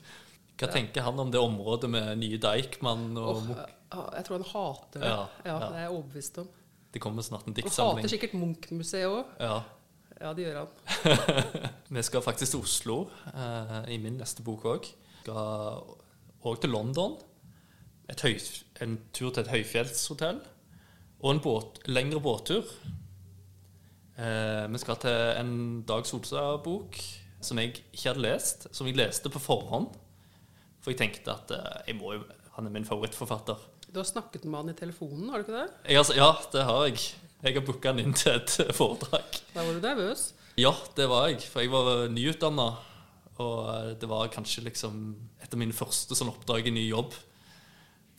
Hva 0.62 0.72
tenker 0.72 1.06
han 1.06 1.18
om 1.18 1.30
det 1.32 1.40
området 1.42 1.90
med 1.90 2.18
nye 2.20 2.38
Deichman 2.40 3.08
og 3.18 3.30
oh, 3.34 3.44
Munch? 3.50 3.78
jeg 3.92 4.26
tror 4.26 4.38
han 4.38 4.48
hater 4.48 5.02
det. 5.02 5.12
Ja. 5.12 5.22
Det 5.44 5.68
er 5.68 5.80
jeg 5.84 5.92
overbevist 5.92 6.42
om. 6.42 6.50
Det 6.92 7.00
kommer 7.02 7.24
snart 7.26 7.48
en 7.48 7.56
diktsamling. 7.56 7.98
Han 7.98 8.04
hater 8.04 8.14
sikkert 8.14 8.36
Munch-museet 8.38 9.08
òg. 9.10 9.32
Ja. 9.40 9.56
Ja, 10.22 10.30
det 10.38 10.46
gjør 10.46 10.60
han. 10.60 10.70
Vi 11.96 12.02
skal 12.06 12.22
faktisk 12.22 12.54
til 12.54 12.62
Oslo 12.62 12.96
eh, 13.32 13.78
i 13.90 13.98
min 13.98 14.20
neste 14.20 14.44
bok 14.46 14.66
òg. 14.70 14.88
Skal 15.24 15.82
òg 16.46 16.60
til 16.62 16.70
London. 16.74 17.16
Et 18.10 18.22
høy, 18.22 18.36
en 18.84 18.98
tur 19.14 19.32
til 19.32 19.42
et 19.42 19.50
høyfjellshotell. 19.50 20.42
Og 21.22 21.30
en 21.30 21.42
båt, 21.42 21.80
lengre 21.90 22.20
båttur. 22.22 22.70
Eh, 24.18 24.64
vi 24.70 24.78
skal 24.82 24.98
til 25.02 25.18
en 25.40 25.52
Dag 25.88 26.06
Solstad-bok 26.06 26.98
som 27.42 27.58
jeg 27.58 27.72
ikke 27.74 28.08
hadde 28.08 28.24
lest. 28.26 28.66
Som 28.74 28.86
jeg 28.90 28.98
leste 28.98 29.30
på 29.32 29.42
forhånd. 29.42 29.90
For 30.82 30.92
jeg 30.92 30.98
tenkte 31.00 31.34
at 31.36 31.50
eh, 31.54 31.80
jeg 31.92 31.98
må 32.00 32.14
jo, 32.16 32.24
han 32.56 32.66
er 32.68 32.74
min 32.74 32.86
favorittforfatter. 32.88 33.60
Du 33.92 34.00
har 34.00 34.08
snakket 34.08 34.44
med 34.48 34.56
han 34.62 34.72
i 34.72 34.76
telefonen, 34.78 35.28
har 35.30 35.42
du 35.42 35.46
ikke 35.48 35.58
det? 35.60 35.92
Jeg, 35.94 36.16
ja, 36.18 36.30
det 36.54 36.62
har 36.68 36.86
jeg. 36.88 37.02
Jeg 37.42 37.56
har 37.58 37.64
booka 37.66 37.90
han 37.92 38.00
inn 38.02 38.14
til 38.16 38.36
et 38.38 38.54
foredrag. 38.78 39.40
Da 39.52 39.64
var 39.66 39.74
du 39.76 39.82
nervøs. 39.84 40.28
Ja, 40.60 40.72
det 40.96 41.06
var 41.10 41.28
jeg. 41.30 41.40
For 41.50 41.64
jeg 41.64 41.72
var 41.74 42.06
nyutdanna. 42.12 42.68
Og 43.42 43.94
det 43.98 44.08
var 44.10 44.28
kanskje 44.32 44.62
liksom 44.66 44.98
et 45.42 45.52
av 45.54 45.58
mine 45.60 45.74
første 45.74 46.14
sånn 46.18 46.30
oppdrag 46.30 46.68
i 46.68 46.74
ny 46.76 46.84
jobb. 46.90 47.14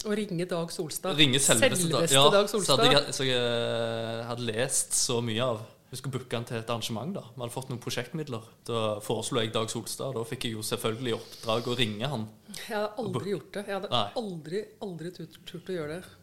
Å 0.03 0.15
ringe 0.19 0.43
Dag 0.49 0.71
Solstad. 0.73 1.15
Ringe 1.15 1.39
selveste, 1.39 1.87
Dag- 1.93 2.11
ja, 2.11 2.23
Dag 2.33 2.49
Så 2.51 2.57
Solstad. 2.59 2.81
hadde 2.81 2.97
jeg, 2.97 3.13
så 3.15 3.27
jeg 3.27 3.39
eh, 3.39 4.23
hadde 4.27 4.47
lest 4.49 4.97
så 4.99 5.21
mye 5.23 5.45
av 5.45 5.61
Jeg 5.93 5.99
skulle 5.99 6.15
booke 6.17 6.33
han 6.39 6.45
til 6.49 6.57
et 6.57 6.69
arrangement. 6.73 7.11
da 7.13 7.21
Vi 7.35 7.37
hadde 7.43 7.53
fått 7.53 7.67
noen 7.69 7.81
prosjektmidler. 7.83 8.45
Da 8.65 8.79
foreslo 9.05 9.37
jeg 9.43 9.51
Dag 9.53 9.69
Solstad. 9.69 10.15
Da 10.17 10.23
fikk 10.25 10.47
jeg 10.47 10.55
jo 10.55 10.63
selvfølgelig 10.65 11.11
i 11.11 11.17
oppdrag 11.19 11.67
å 11.69 11.75
ringe 11.77 12.07
han. 12.09 12.23
Jeg 12.55 12.71
hadde 12.73 13.03
aldri 13.03 13.35
gjort 13.35 13.51
det. 13.53 13.63
Jeg 13.67 13.75
hadde 13.77 13.91
Nei. 13.91 14.07
aldri, 14.23 14.61
aldri 14.87 15.11
turt, 15.13 15.35
turt 15.45 15.69
å 15.69 15.75
gjøre 15.75 15.99
det. 15.99 16.15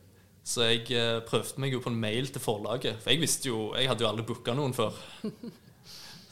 Så 0.50 0.64
jeg 0.66 0.82
eh, 0.98 1.20
prøvde 1.28 1.62
meg 1.62 1.76
jo 1.76 1.82
på 1.84 1.92
en 1.92 2.00
mail 2.02 2.26
til 2.34 2.42
forlaget. 2.42 2.98
For 3.04 3.12
jeg 3.14 3.22
visste 3.22 3.52
jo 3.52 3.60
Jeg 3.78 3.86
hadde 3.92 4.02
jo 4.02 4.08
aldri 4.10 4.26
booka 4.32 4.56
noen 4.58 4.74
før. 4.74 4.98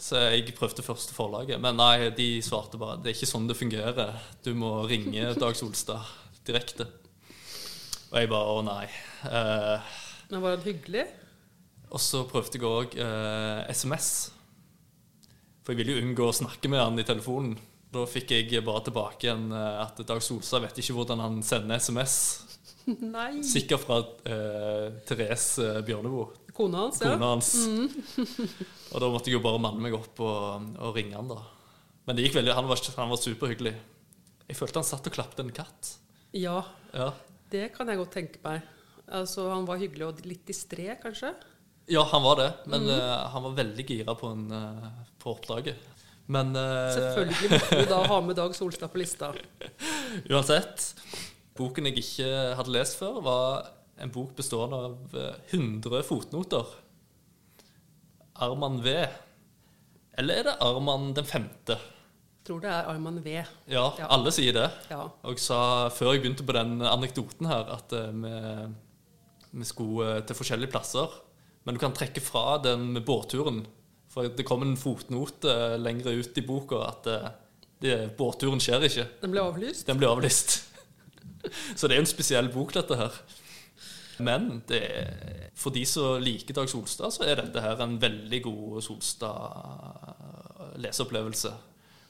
Så 0.09 0.19
jeg 0.33 0.57
prøvde 0.59 0.83
først 0.87 1.13
til 1.13 1.19
forlaget. 1.21 1.63
Men 1.63 1.79
nei, 1.79 2.11
de 2.19 2.29
svarte 2.43 2.79
bare 2.81 2.99
det 3.03 3.13
er 3.13 3.17
ikke 3.21 3.31
sånn 3.31 3.47
det 3.47 3.59
fungerer. 3.59 4.19
Du 4.43 4.51
må 4.59 4.73
ringe 4.91 5.31
Dag 5.43 5.55
Solstad 5.59 6.11
direkte. 6.49 6.89
Og 8.11 8.19
jeg 8.19 8.35
bare 8.35 8.59
å 8.59 8.67
nei. 8.67 8.85
Eh, 9.31 9.97
Men 10.35 10.43
var 10.43 10.59
han 10.59 10.67
hyggelig? 10.67 11.07
Og 11.89 12.03
så 12.03 12.25
prøvde 12.29 12.59
jeg 12.59 12.69
òg 12.69 12.97
eh, 13.01 13.71
SMS. 13.73 14.11
For 15.63 15.75
jeg 15.75 15.83
ville 15.83 15.97
jo 15.97 16.05
unngå 16.05 16.29
å 16.29 16.37
snakke 16.37 16.71
med 16.73 16.83
han 16.83 17.01
i 17.01 17.07
telefonen. 17.07 17.57
Da 17.93 18.05
fikk 18.09 18.35
jeg 18.37 18.65
bare 18.67 18.85
tilbake 18.87 19.27
igjen 19.27 19.49
eh, 19.55 19.81
at 19.85 20.01
Dag 20.09 20.21
Solstad 20.25 20.65
vet 20.65 20.81
ikke 20.81 20.97
hvordan 20.99 21.23
han 21.25 21.41
sender 21.47 21.81
SMS. 21.81 22.17
Nei. 23.17 23.43
Sikkert 23.45 23.85
fra 23.85 24.01
eh, 24.29 24.89
Therese 25.09 25.65
eh, 25.65 25.81
Bjørneboe. 25.85 26.45
Kona 26.57 26.87
hans, 26.87 26.99
ja. 27.05 27.13
kona 27.15 27.31
hans. 27.35 27.53
og 28.93 29.05
da 29.05 29.13
måtte 29.13 29.31
jeg 29.31 29.39
jo 29.39 29.45
bare 29.45 29.61
manne 29.63 29.85
meg 29.85 29.95
opp 29.97 30.21
og, 30.25 30.73
og 30.83 30.97
ringe 30.97 31.15
han, 31.17 31.31
da. 31.31 31.39
Men 32.09 32.17
det 32.17 32.25
gikk 32.25 32.41
veldig, 32.41 32.57
han 32.57 32.69
var, 32.69 32.81
han 32.97 33.13
var 33.13 33.21
superhyggelig. 33.21 33.75
Jeg 34.49 34.57
følte 34.57 34.81
han 34.81 34.89
satt 34.89 35.07
og 35.09 35.15
klapte 35.15 35.45
en 35.45 35.55
katt. 35.55 35.95
Ja, 36.37 36.63
Ja, 36.97 37.13
det 37.53 37.71
kan 37.77 37.89
jeg 37.89 38.01
godt 38.01 38.13
tenke 38.17 38.41
meg. 38.45 38.65
Altså, 39.09 39.47
Han 39.53 39.65
var 39.69 39.81
hyggelig 39.81 40.05
og 40.07 40.19
litt 40.29 40.45
distré, 40.49 40.91
kanskje? 41.01 41.33
Ja 41.89 42.03
han 42.13 42.23
var 42.23 42.37
det. 42.41 42.49
Men 42.67 42.89
eh, 42.93 43.15
han 43.33 43.43
var 43.43 43.57
veldig 43.59 43.87
gira 43.89 44.15
på, 44.19 44.33
en, 44.35 44.49
uh, 44.53 44.89
på 45.19 45.33
oppdraget. 45.33 45.77
Men 46.29 46.53
uh, 46.57 46.91
Selvfølgelig 46.93 47.51
måtte 47.55 47.81
du 47.81 47.89
da 47.89 48.03
ha 48.11 48.21
med 48.21 48.37
Dag 48.37 48.55
Solstad 48.57 48.93
på 48.93 49.01
lista. 49.01 49.31
uansett 50.33 50.91
Boken 51.57 51.89
jeg 51.89 52.03
ikke 52.03 52.29
hadde 52.59 52.75
lest 52.75 52.99
før, 53.01 53.23
var 53.25 53.71
en 53.99 54.13
bok 54.15 54.37
bestående 54.39 54.79
av 54.79 55.17
eh, 55.19 55.39
100 55.57 56.05
fotnoter. 56.07 56.69
Arman 58.47 58.77
V. 58.85 58.93
Eller 60.19 60.39
er 60.39 60.47
det 60.47 60.55
Arman 60.63 61.09
den 61.17 61.27
femte? 61.27 61.75
Tror 62.47 62.61
det 62.63 62.71
er 62.71 62.87
Arman 62.93 63.19
V. 63.25 63.33
Ja, 63.67 63.89
Ja. 63.99 64.07
alle 64.15 64.31
sier 64.31 64.55
det. 64.55 64.69
Ja. 64.93 65.01
Og 65.27 65.35
jeg 65.35 65.43
sa 65.43 65.89
før 65.91 66.13
jeg 66.15 66.23
begynte 66.23 66.47
på 66.47 66.55
den 66.55 66.79
anekdoten 66.87 67.51
her, 67.51 67.73
at 67.75 67.91
vi, 67.91 68.37
vi 69.59 69.67
skulle 69.67 70.21
til 70.29 70.39
forskjellige 70.39 70.71
plasser. 70.77 71.19
Men 71.69 71.77
du 71.77 71.83
kan 71.83 71.93
trekke 71.93 72.23
fra 72.25 72.55
den 72.65 72.87
med 72.95 73.03
båtturen. 73.05 73.59
For 74.09 74.25
det 74.33 74.47
kom 74.49 74.63
en 74.65 74.79
fotnote 74.81 75.77
lengre 75.77 75.85
lenger 75.85 76.17
ut 76.25 76.39
i 76.41 76.43
boka 76.49 76.81
at 76.87 77.05
eh, 77.13 77.29
det, 77.85 78.17
båtturen 78.17 78.57
skjer 78.57 78.81
ikke. 78.89 79.05
Den 79.21 79.29
ble 79.35 79.43
avlyst. 79.45 79.85
Den 79.85 80.01
blir 80.01 80.09
avlyst. 80.09 80.65
Så 81.77 81.85
det 81.85 81.93
er 81.99 82.01
en 82.01 82.09
spesiell 82.09 82.49
bok, 82.55 82.73
dette 82.73 82.97
her. 82.97 83.13
Men 84.25 84.65
det, 84.71 84.81
for 85.61 85.69
de 85.77 85.85
som 85.85 86.17
liker 86.25 86.57
Dag 86.57 86.69
Solstad, 86.73 87.13
så 87.13 87.29
er 87.29 87.37
dette 87.43 87.61
her 87.61 87.77
en 87.85 88.01
veldig 88.01 88.41
god 88.49 88.81
Solstad-leseopplevelse. 88.89 91.53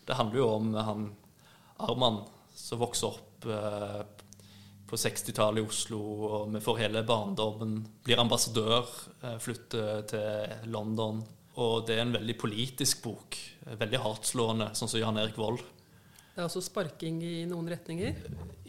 Det 0.06 0.14
handler 0.22 0.38
jo 0.38 0.46
om 0.54 0.70
han 0.78 1.18
Arman 1.82 2.30
som 2.54 2.78
vokser 2.78 3.10
opp 3.10 3.42
eh, 3.50 4.06
på 4.88 4.96
60-tallet 4.96 5.62
i 5.62 5.66
Oslo, 5.68 6.00
og 6.28 6.52
vi 6.54 6.62
får 6.64 6.80
hele 6.82 7.04
barndommen. 7.06 7.80
Blir 8.04 8.20
ambassadør, 8.22 8.86
eh, 9.22 9.36
flytter 9.42 10.06
til 10.08 10.70
London. 10.72 11.22
Og 11.58 11.86
det 11.86 11.96
er 11.96 12.04
en 12.06 12.14
veldig 12.14 12.36
politisk 12.38 13.02
bok. 13.02 13.36
Veldig 13.66 14.00
hardtslående, 14.04 14.70
sånn 14.78 14.88
som 14.88 15.00
Jan 15.00 15.18
Erik 15.18 15.36
Vold. 15.36 15.60
Det 16.38 16.44
er 16.44 16.46
altså 16.46 16.62
sparking 16.62 17.16
i 17.26 17.44
noen 17.50 17.66
retninger. 17.66 18.14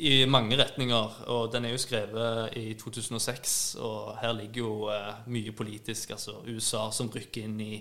I 0.02 0.26
mange 0.26 0.58
retninger, 0.58 1.20
og 1.30 1.52
den 1.54 1.68
er 1.70 1.76
jo 1.76 1.82
skrevet 1.84 2.56
i 2.58 2.74
2006, 2.74 3.76
og 3.86 4.16
her 4.18 4.34
ligger 4.34 4.64
jo 4.64 4.72
eh, 4.90 5.20
mye 5.30 5.54
politisk. 5.54 6.16
Altså 6.18 6.40
USA 6.50 6.88
som 6.92 7.12
rykker 7.14 7.46
inn 7.46 7.60
i 7.62 7.76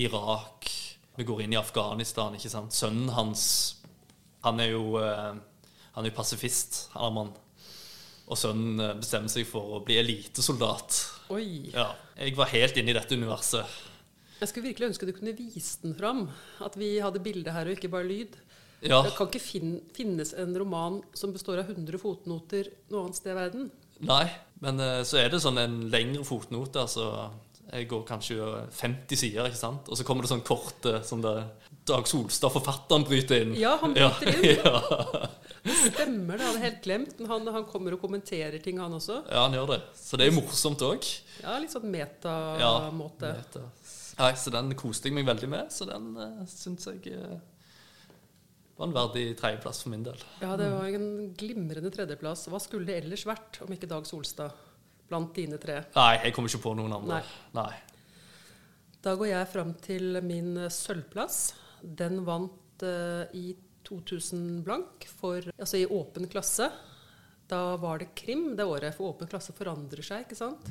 Irak. 0.00 0.70
Vi 1.16 1.24
går 1.28 1.44
inn 1.44 1.52
i 1.52 1.60
Afghanistan, 1.60 2.34
ikke 2.34 2.52
sant. 2.52 2.72
Sønnen 2.72 3.12
hans, 3.12 3.44
han 4.44 4.64
er 4.64 4.72
jo, 4.72 4.96
eh, 5.04 5.36
han 5.92 6.04
er 6.04 6.10
jo 6.10 6.16
pasifist, 6.16 6.86
Arman. 6.96 7.34
Og 8.26 8.38
sønnen 8.40 8.80
eh, 8.82 8.94
bestemmer 8.98 9.30
seg 9.30 9.46
for 9.48 9.76
å 9.76 9.82
bli 9.86 9.98
elitesoldat. 10.00 10.96
Oi. 11.34 11.70
Ja, 11.74 11.92
jeg 12.18 12.34
var 12.38 12.50
helt 12.52 12.76
inne 12.80 12.90
i 12.92 12.96
dette 12.96 13.14
universet. 13.18 13.76
Jeg 14.40 14.50
skulle 14.50 14.68
virkelig 14.68 14.90
ønske 14.90 15.06
du 15.08 15.14
kunne 15.16 15.32
vist 15.38 15.84
den 15.86 15.94
fram. 15.96 16.26
At 16.64 16.76
vi 16.76 16.96
hadde 17.00 17.22
bilde 17.24 17.54
her 17.54 17.70
og 17.70 17.78
ikke 17.78 17.92
bare 17.92 18.08
lyd. 18.08 18.34
Ja, 18.84 19.00
Det 19.06 19.14
kan 19.16 19.30
ikke 19.30 19.40
fin 19.40 19.78
finnes 19.96 20.34
en 20.36 20.52
roman 20.58 21.00
som 21.16 21.32
består 21.32 21.62
av 21.62 21.70
100 21.72 21.96
fotnoter 22.02 22.68
noe 22.92 23.06
annet 23.06 23.16
sted 23.16 23.32
i 23.32 23.38
verden. 23.38 23.70
nei, 24.04 24.26
men 24.60 24.80
eh, 24.80 25.00
så 25.08 25.16
er 25.22 25.30
det 25.32 25.40
sånn 25.40 25.56
en 25.62 25.78
lengre 25.92 26.24
fotnote, 26.28 26.82
altså 26.84 27.30
jeg 27.72 27.88
går 27.90 28.02
kanskje 28.06 28.36
50 28.78 29.18
sider, 29.18 29.48
ikke 29.48 29.58
sant? 29.58 29.88
Og 29.90 29.98
så 29.98 30.04
kommer 30.06 30.26
det 30.26 30.30
sånn 30.30 30.44
kort 30.46 30.86
som 31.06 31.22
det 31.24 31.34
Dag 31.86 32.06
Solstad, 32.10 32.50
forfatteren, 32.50 33.04
bryter 33.06 33.44
inn. 33.44 33.52
Ja, 33.58 33.76
han 33.82 33.94
bryter 33.94 34.40
inn. 34.42 34.60
Ja, 35.66 35.72
Stemmer 35.90 36.38
det, 36.38 36.44
jeg 36.44 36.50
hadde 36.52 36.62
helt 36.62 36.82
glemt. 36.84 37.20
Han, 37.26 37.48
han 37.50 37.64
kommer 37.66 37.96
og 37.96 38.02
kommenterer 38.02 38.60
ting, 38.62 38.78
han 38.78 38.94
også. 38.94 39.20
ja, 39.26 39.40
han 39.48 39.54
gjør 39.56 39.72
det. 39.72 39.80
Så 39.98 40.18
det 40.18 40.28
er 40.28 40.34
morsomt 40.36 40.82
òg. 40.86 41.08
Ja, 41.42 41.56
Litt 41.62 41.74
sånn 41.74 41.90
Ja, 41.94 42.70
meta. 42.94 43.32
Nei, 44.16 44.30
så 44.38 44.52
den 44.54 44.70
koste 44.78 45.10
jeg 45.10 45.16
meg 45.18 45.26
veldig 45.28 45.48
med, 45.50 45.72
så 45.74 45.88
den 45.90 46.12
uh, 46.16 46.44
syns 46.48 46.86
jeg 46.88 47.18
uh, 47.18 47.34
var 48.78 48.88
en 48.88 48.94
verdig 48.94 49.24
tredjeplass 49.40 49.82
for 49.82 49.92
min 49.92 50.06
del. 50.06 50.22
Ja, 50.40 50.54
det 50.60 50.70
var 50.72 50.86
en 50.88 51.34
glimrende 51.36 51.90
tredjeplass. 51.92 52.46
Hva 52.52 52.62
skulle 52.62 52.88
det 52.88 53.02
ellers 53.02 53.26
vært 53.28 53.60
om 53.66 53.74
ikke 53.74 53.90
Dag 53.90 54.08
Solstad 54.08 54.54
blant 55.08 55.34
dine 55.36 55.58
tre? 55.62 55.80
Nei, 55.96 56.12
jeg 56.24 56.34
kommer 56.36 56.52
ikke 56.52 56.64
på 56.64 56.74
noen 56.78 56.96
andre. 56.98 57.20
Nei. 57.20 57.60
Nei. 57.60 57.72
Da 59.06 59.14
går 59.14 59.30
jeg 59.30 59.52
fram 59.52 59.72
til 59.84 60.20
min 60.26 60.66
sølvplass. 60.72 61.40
Den 61.82 62.24
vant 62.26 62.82
uh, 62.82 63.24
i 63.36 63.52
2000 63.86 64.64
blank 64.66 65.06
for, 65.06 65.46
altså 65.54 65.78
i 65.78 65.86
åpen 65.86 66.26
klasse. 66.30 66.66
Da 67.46 67.76
var 67.78 68.02
det 68.02 68.14
krim 68.18 68.56
det 68.58 68.66
året, 68.66 68.96
for 68.96 69.12
åpen 69.12 69.30
klasse 69.30 69.54
forandrer 69.54 70.02
seg, 70.02 70.24
ikke 70.26 70.38
sant? 70.38 70.66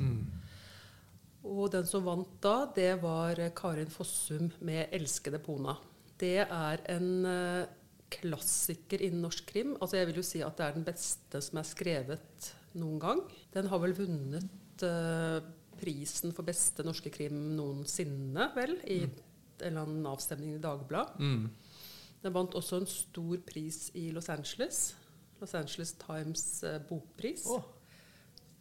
Og 1.46 1.70
den 1.72 1.88
som 1.88 2.04
vant 2.04 2.36
da, 2.44 2.66
det 2.76 2.98
var 3.04 3.40
Karin 3.56 3.92
Fossum 3.94 4.50
med 4.60 4.92
'Elskede 4.92 5.40
Pona'. 5.40 5.78
Det 6.20 6.42
er 6.44 6.84
en 6.92 7.10
uh, 7.24 7.68
klassiker 8.12 9.02
innen 9.02 9.24
norsk 9.26 9.48
krim. 9.48 9.76
Altså 9.80 10.00
jeg 10.00 10.10
vil 10.10 10.22
jo 10.22 10.26
si 10.26 10.44
at 10.44 10.58
det 10.58 10.66
er 10.66 10.78
den 10.78 10.88
beste 10.88 11.42
som 11.44 11.60
er 11.60 11.68
skrevet 11.68 12.52
noen 12.80 13.00
gang. 13.02 13.22
Den 13.54 13.70
har 13.72 13.82
vel 13.84 13.96
vunnet 13.98 14.84
uh, 14.86 15.40
prisen 15.80 16.34
for 16.36 16.48
beste 16.48 16.86
norske 16.86 17.12
krim 17.14 17.56
noensinne, 17.58 18.50
vel, 18.56 18.78
i 18.88 19.04
en 19.06 19.16
eller 19.62 19.86
annen 19.86 20.10
avstemning 20.10 20.56
i 20.56 20.64
Dagbladet. 20.64 21.20
Mm. 21.20 21.48
Den 22.26 22.34
vant 22.34 22.58
også 22.58 22.82
en 22.82 22.90
stor 22.90 23.40
pris 23.46 23.90
i 23.98 24.10
Los 24.16 24.32
Angeles. 24.34 24.96
Los 25.42 25.54
Angeles 25.56 25.94
Times 26.00 26.64
eh, 26.66 26.80
bokpris. 26.90 27.46
Oh. 27.54 27.64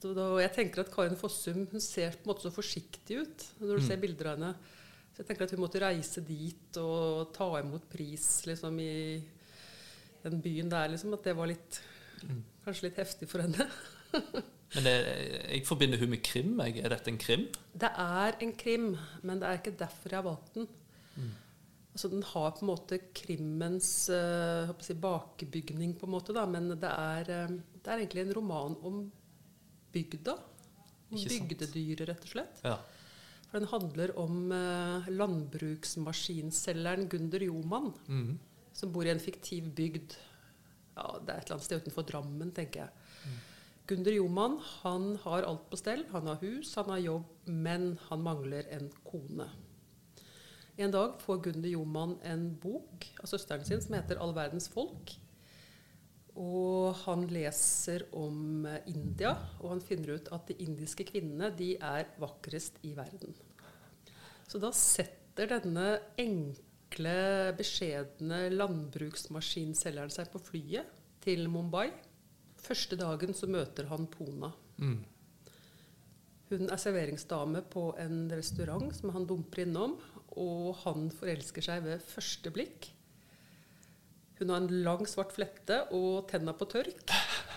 Så 0.03 0.13
da, 0.13 0.27
jeg 0.43 0.53
tenker 0.53 0.83
at 0.83 0.91
Karin 0.93 1.17
Fossum 1.17 1.63
hun 1.71 1.81
ser 1.81 2.19
på 2.19 2.27
en 2.27 2.33
måte 2.35 2.45
så 2.45 2.53
forsiktig 2.53 3.23
ut 3.23 3.45
når 3.63 3.79
du 3.79 3.87
ser 3.87 4.03
bilder 4.03 4.29
av 4.29 4.37
henne. 4.37 4.51
Så 5.15 5.23
jeg 5.23 5.31
tenker 5.31 5.47
at 5.47 5.55
hun 5.55 5.63
måtte 5.63 5.81
reise 5.81 6.21
dit 6.27 6.79
og 6.83 7.31
ta 7.33 7.47
imot 7.61 7.87
pris 7.89 8.27
liksom, 8.51 8.77
i 8.83 9.23
den 10.27 10.41
byen 10.45 10.73
der. 10.73 10.91
Liksom, 10.93 11.15
at 11.17 11.25
det 11.25 11.37
var 11.39 11.49
litt, 11.49 11.81
kanskje 12.67 12.91
litt 12.91 13.01
heftig 13.01 13.31
for 13.31 13.47
henne. 13.47 13.69
Men 14.75 14.87
det, 14.89 14.95
jeg 15.53 15.67
forbinder 15.69 16.01
hun 16.01 16.11
med 16.11 16.25
krim. 16.27 16.57
Er 16.65 16.91
dette 16.91 17.13
en 17.13 17.21
krim? 17.21 17.45
Det 17.79 17.91
er 17.91 18.41
en 18.43 18.55
krim, 18.59 18.89
men 19.23 19.39
det 19.39 19.47
er 19.47 19.61
ikke 19.61 19.73
derfor 19.79 20.11
jeg 20.11 20.19
har 20.19 20.27
valgt 20.27 20.57
den. 20.57 20.67
Altså, 21.95 22.09
den 22.11 22.25
har 22.27 22.51
på 22.57 22.65
en 22.65 22.71
måte 22.73 22.97
krimmens 23.15 24.09
uh, 24.11 24.73
si, 24.83 24.97
bakebygning, 24.99 25.93
på 25.95 26.09
en 26.09 26.15
måte, 26.17 26.35
da, 26.35 26.43
men 26.51 26.73
det 26.73 26.91
er, 26.91 27.29
uh, 27.47 27.53
det 27.55 27.87
er 27.87 28.03
egentlig 28.03 28.25
en 28.25 28.35
roman 28.35 28.75
om 28.83 29.13
bygda. 29.95 30.35
Om 31.15 31.23
bygdedyret, 31.31 32.03
rett 32.11 32.27
og 32.27 32.33
slett. 32.33 32.59
Ja. 32.67 32.75
For 33.47 33.55
den 33.61 33.71
handler 33.71 34.11
om 34.19 34.51
uh, 34.51 35.07
landbruksmaskinselgeren 35.07 37.07
Gunder 37.13 37.47
Joman, 37.47 37.95
mm. 38.11 38.35
som 38.75 38.91
bor 38.91 39.07
i 39.07 39.15
en 39.15 39.23
fiktiv 39.23 39.71
bygd. 39.79 40.19
Ja, 40.99 41.23
det 41.23 41.31
er 41.31 41.39
et 41.39 41.47
eller 41.47 41.61
annet 41.61 41.69
sted 41.69 41.79
utenfor 41.85 42.11
Drammen, 42.11 42.51
tenker 42.59 42.89
jeg. 42.89 42.91
Gunder 43.87 44.15
Joman 44.17 44.57
han 44.81 45.11
har 45.27 45.45
alt 45.45 45.67
på 45.69 45.77
stell. 45.77 46.07
Han 46.15 46.29
har 46.31 46.41
hus, 46.41 46.73
han 46.79 46.89
har 46.89 47.03
jobb, 47.05 47.27
men 47.45 47.99
han 48.09 48.23
mangler 48.25 48.65
en 48.73 48.89
kone. 49.05 49.45
En 50.81 50.91
dag 50.95 51.19
får 51.21 51.43
Gunder 51.45 51.69
Joman 51.69 52.17
en 52.25 52.47
bok 52.63 53.05
av 53.21 53.29
søsteren 53.29 53.67
sin 53.69 53.83
som 53.85 53.95
heter 53.95 54.17
'All 54.17 54.33
verdens 54.35 54.71
folk'. 54.73 55.19
Og 56.35 56.97
han 57.05 57.29
leser 57.29 58.07
om 58.13 58.67
eh, 58.67 58.81
India, 58.91 59.37
og 59.61 59.69
han 59.71 59.81
finner 59.81 60.17
ut 60.17 60.33
at 60.33 60.49
de 60.49 60.57
indiske 60.65 61.05
kvinnene 61.05 61.53
de 61.55 61.77
er 61.77 62.09
vakrest 62.19 62.81
i 62.83 62.95
verden. 62.97 63.37
Så 64.49 64.59
da 64.59 64.73
setter 64.73 65.47
denne 65.47 66.01
enkle, 66.19 67.53
beskjedne 67.59 68.49
landbruksmaskinselgeren 68.51 70.11
seg 70.11 70.33
på 70.33 70.43
flyet 70.43 70.91
til 71.21 71.47
Mumbai. 71.49 71.93
Første 72.65 72.97
dagen 72.97 73.35
så 73.37 73.49
møter 73.51 73.89
han 73.91 74.09
Pona. 74.11 74.51
Mm. 74.81 75.03
Hun 76.51 76.69
er 76.71 76.81
serveringsdame 76.81 77.65
på 77.73 77.89
en 78.01 78.27
restaurant 78.33 78.93
som 78.97 79.13
han 79.15 79.27
dumper 79.29 79.65
innom, 79.65 79.97
og 80.41 80.75
han 80.85 81.09
forelsker 81.15 81.65
seg 81.65 81.85
ved 81.87 82.05
første 82.05 82.53
blikk. 82.55 82.91
Hun 84.41 84.51
har 84.51 84.63
en 84.63 84.83
lang, 84.85 85.05
svart 85.07 85.33
flette 85.35 85.85
og 85.95 86.27
tenna 86.31 86.55
på 86.57 86.67
tørk, 86.71 87.13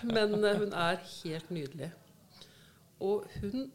men 0.06 0.36
eh, 0.44 0.60
hun 0.60 0.74
er 0.76 1.00
helt 1.02 1.50
nydelig. 1.54 1.90
Og 3.02 3.26
hun 3.42 3.68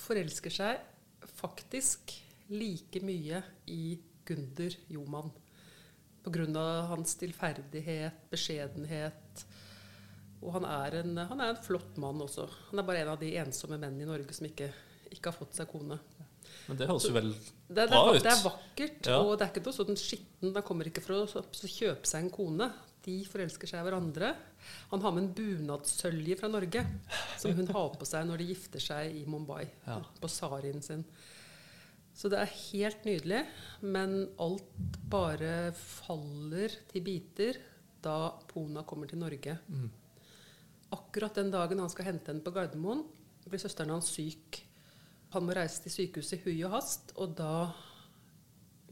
forelsker 0.00 0.54
seg 0.54 1.26
faktisk 1.34 2.14
like 2.52 3.02
mye 3.04 3.42
i 3.70 3.96
Gunder 4.26 4.76
Joman. 4.90 5.32
Pga. 6.24 6.64
hans 6.88 7.18
stillferdighet, 7.18 8.16
beskjedenhet. 8.30 9.23
Og 10.44 10.52
han 10.58 10.66
er, 10.68 10.98
en, 11.00 11.16
han 11.16 11.40
er 11.40 11.54
en 11.54 11.62
flott 11.64 11.96
mann 12.02 12.20
også. 12.20 12.44
Han 12.70 12.78
er 12.82 12.86
bare 12.86 13.00
en 13.04 13.12
av 13.14 13.20
de 13.22 13.30
ensomme 13.40 13.78
mennene 13.80 14.04
i 14.04 14.08
Norge 14.10 14.34
som 14.36 14.44
ikke, 14.46 14.68
ikke 15.10 15.30
har 15.30 15.38
fått 15.38 15.56
seg 15.56 15.70
kone. 15.70 15.96
Men 16.68 16.76
det 16.78 16.86
høres 16.88 17.06
jo 17.08 17.12
vel 17.16 17.30
Det, 17.34 17.86
Bra 17.90 18.02
ut. 18.12 18.22
det 18.22 18.30
er 18.30 18.42
vakkert, 18.44 19.06
Ja. 19.08 19.18
og 19.24 19.38
det 19.38 19.46
er 19.46 19.52
ikke 19.54 19.64
noe 19.64 19.76
sånn 19.78 19.96
skitten. 20.00 20.52
Han 20.54 20.62
kommer 20.66 20.86
ikke 20.90 21.02
for 21.04 21.16
å 21.16 21.22
så, 21.28 21.42
så 21.56 21.68
kjøpe 21.70 22.06
seg 22.08 22.24
en 22.26 22.30
kone. 22.34 22.68
De 23.04 23.18
forelsker 23.28 23.68
seg 23.68 23.80
i 23.80 23.84
hverandre. 23.88 24.30
Han 24.92 25.00
har 25.04 25.12
med 25.12 25.24
en 25.24 25.32
bunadssølje 25.36 26.38
fra 26.40 26.48
Norge 26.52 26.84
som 27.40 27.52
hun 27.56 27.66
har 27.72 27.90
på 28.00 28.06
seg 28.08 28.28
når 28.28 28.40
de 28.40 28.46
gifter 28.52 28.80
seg 28.84 29.16
i 29.16 29.24
Mumbai. 29.28 29.64
Ja. 29.88 29.98
På 30.20 30.28
sarien 30.32 30.80
sin. 30.84 31.04
Så 32.14 32.30
det 32.30 32.38
er 32.44 32.52
helt 32.70 33.04
nydelig, 33.08 33.42
men 33.82 34.28
alt 34.40 34.68
bare 35.10 35.72
faller 35.74 36.72
til 36.92 37.02
biter 37.04 37.58
da 38.04 38.30
Pona 38.52 38.84
kommer 38.86 39.08
til 39.10 39.18
Norge. 39.20 39.58
Mm. 39.68 39.88
Akkurat 40.94 41.34
den 41.36 41.50
dagen 41.52 41.82
han 41.82 41.90
skal 41.92 42.12
hente 42.12 42.30
henne 42.30 42.44
på 42.44 42.52
Gardermoen, 42.54 43.02
blir 43.48 43.60
søsteren 43.60 43.92
hans 43.92 44.12
syk. 44.14 44.62
Han 45.34 45.46
må 45.46 45.56
reise 45.56 45.82
til 45.84 45.92
sykehuset 45.92 46.38
i 46.38 46.42
hui 46.44 46.56
og 46.66 46.76
hast, 46.76 47.12
og 47.20 47.34
da 47.38 47.72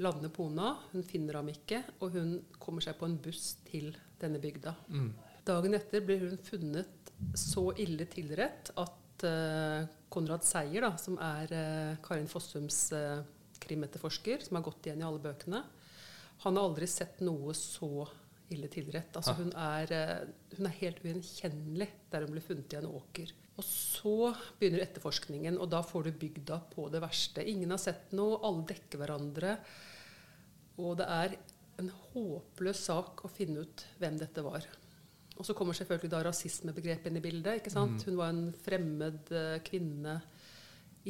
lander 0.03 0.33
Pona. 0.35 0.75
Hun 0.93 1.05
finner 1.07 1.39
ham 1.39 1.51
ikke, 1.53 1.83
og 2.01 2.17
hun 2.17 2.33
kommer 2.63 2.85
seg 2.85 2.99
på 2.99 3.09
en 3.09 3.19
buss 3.23 3.55
til 3.69 3.93
denne 4.21 4.41
bygda. 4.43 4.75
Mm. 4.91 5.13
Dagen 5.47 5.77
etter 5.79 6.05
blir 6.07 6.25
hun 6.27 6.41
funnet 6.43 7.13
så 7.39 7.69
ille 7.83 8.07
tilrett 8.11 8.73
at 8.79 9.27
uh, 9.27 9.87
Konrad 10.13 10.45
Seier, 10.47 10.85
da, 10.85 10.97
som 10.99 11.19
er 11.23 11.55
uh, 11.55 12.01
Karin 12.05 12.31
Fossums 12.31 12.85
uh, 12.97 13.23
krimetterforsker, 13.63 14.43
som 14.43 14.59
har 14.59 14.67
gått 14.67 14.89
igjen 14.89 15.03
i 15.03 15.07
alle 15.07 15.23
bøkene, 15.23 15.63
han 16.43 16.59
har 16.59 16.67
aldri 16.67 16.89
sett 16.91 17.23
noe 17.23 17.55
så 17.55 18.09
ille 18.53 18.69
tilrett. 18.73 19.15
Altså, 19.19 19.35
hun, 19.39 19.53
er, 19.59 19.93
eh, 19.93 20.57
hun 20.59 20.69
er 20.69 20.77
helt 20.81 21.01
ugjenkjennelig 21.05 21.89
der 22.13 22.27
hun 22.27 22.35
ble 22.37 22.43
funnet 22.45 22.73
i 22.77 22.81
en 22.81 22.91
åker. 22.91 23.33
Og 23.61 23.65
så 23.69 24.15
begynner 24.61 24.85
etterforskningen, 24.87 25.59
og 25.61 25.69
da 25.73 25.83
får 25.85 26.07
du 26.09 26.13
bygda 26.23 26.61
på 26.73 26.87
det 26.93 27.03
verste. 27.05 27.45
Ingen 27.49 27.71
har 27.75 27.81
sett 27.83 28.13
noe, 28.17 28.39
alle 28.47 28.65
dekker 28.71 29.03
hverandre. 29.03 29.57
Og 30.81 30.97
det 31.01 31.09
er 31.13 31.35
en 31.83 31.91
håpløs 32.13 32.81
sak 32.89 33.25
å 33.27 33.31
finne 33.33 33.65
ut 33.67 33.85
hvem 34.01 34.17
dette 34.21 34.45
var. 34.45 34.65
Og 35.37 35.47
så 35.49 35.55
kommer 35.57 35.77
selvfølgelig 35.77 36.11
da 36.13 36.23
rasismebegrepet 36.27 37.09
inn 37.11 37.19
i 37.21 37.25
bildet. 37.25 37.61
ikke 37.61 37.73
sant? 37.73 38.05
Hun 38.09 38.19
var 38.21 38.33
en 38.33 38.53
fremmed 38.65 39.31
eh, 39.33 39.59
kvinne. 39.65 40.19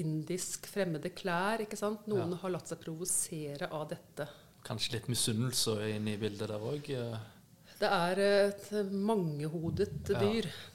Indisk, 0.00 0.66
fremmede 0.72 1.10
klær. 1.12 1.60
ikke 1.60 1.76
sant? 1.76 2.06
Noen 2.08 2.30
Ja. 2.32 2.38
har 2.42 2.50
latt 2.54 2.70
seg 2.70 2.80
provosere 2.80 3.68
av 3.70 3.88
dette. 3.90 4.26
Kanskje 4.64 4.94
litt 4.94 5.08
misunnelse 5.10 5.74
inne 5.90 6.14
i 6.14 6.16
bildet 6.16 6.48
der 6.48 6.62
òg. 6.62 6.88
Det 7.82 7.90
er 7.90 8.20
et 8.22 8.68
mangehodet 8.94 10.12
Ja. 10.12 10.20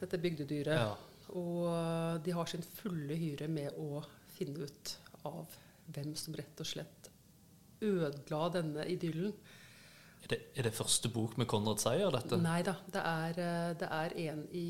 dette 0.02 0.20
bygdedyret. 0.20 0.76
Ja. 0.76 0.96
Og 1.36 1.68
eh, 1.72 2.18
de 2.24 2.34
har 2.36 2.50
sin 2.50 2.64
fulle 2.64 3.16
hyre 3.20 3.48
med 3.52 3.76
å 3.80 4.02
finne 4.38 4.68
ut 4.68 4.98
av 5.28 5.56
hvem 5.94 6.14
som 6.20 6.36
rett 6.36 6.60
og 6.60 6.68
slett 6.68 7.10
ødela 7.84 8.50
denne 8.52 8.86
idyllen. 8.90 9.34
Er 10.26 10.32
det, 10.34 10.40
er 10.58 10.66
det 10.68 10.74
første 10.76 11.12
bok 11.14 11.38
med 11.40 11.48
Konrad 11.48 11.80
Seier, 11.80 12.10
dette? 12.12 12.40
Nei 12.42 12.60
da, 12.66 12.74
det 12.92 13.04
er, 13.06 13.40
eh, 13.44 13.74
det 13.80 13.90
er 14.00 14.16
en 14.26 14.42
i 14.52 14.66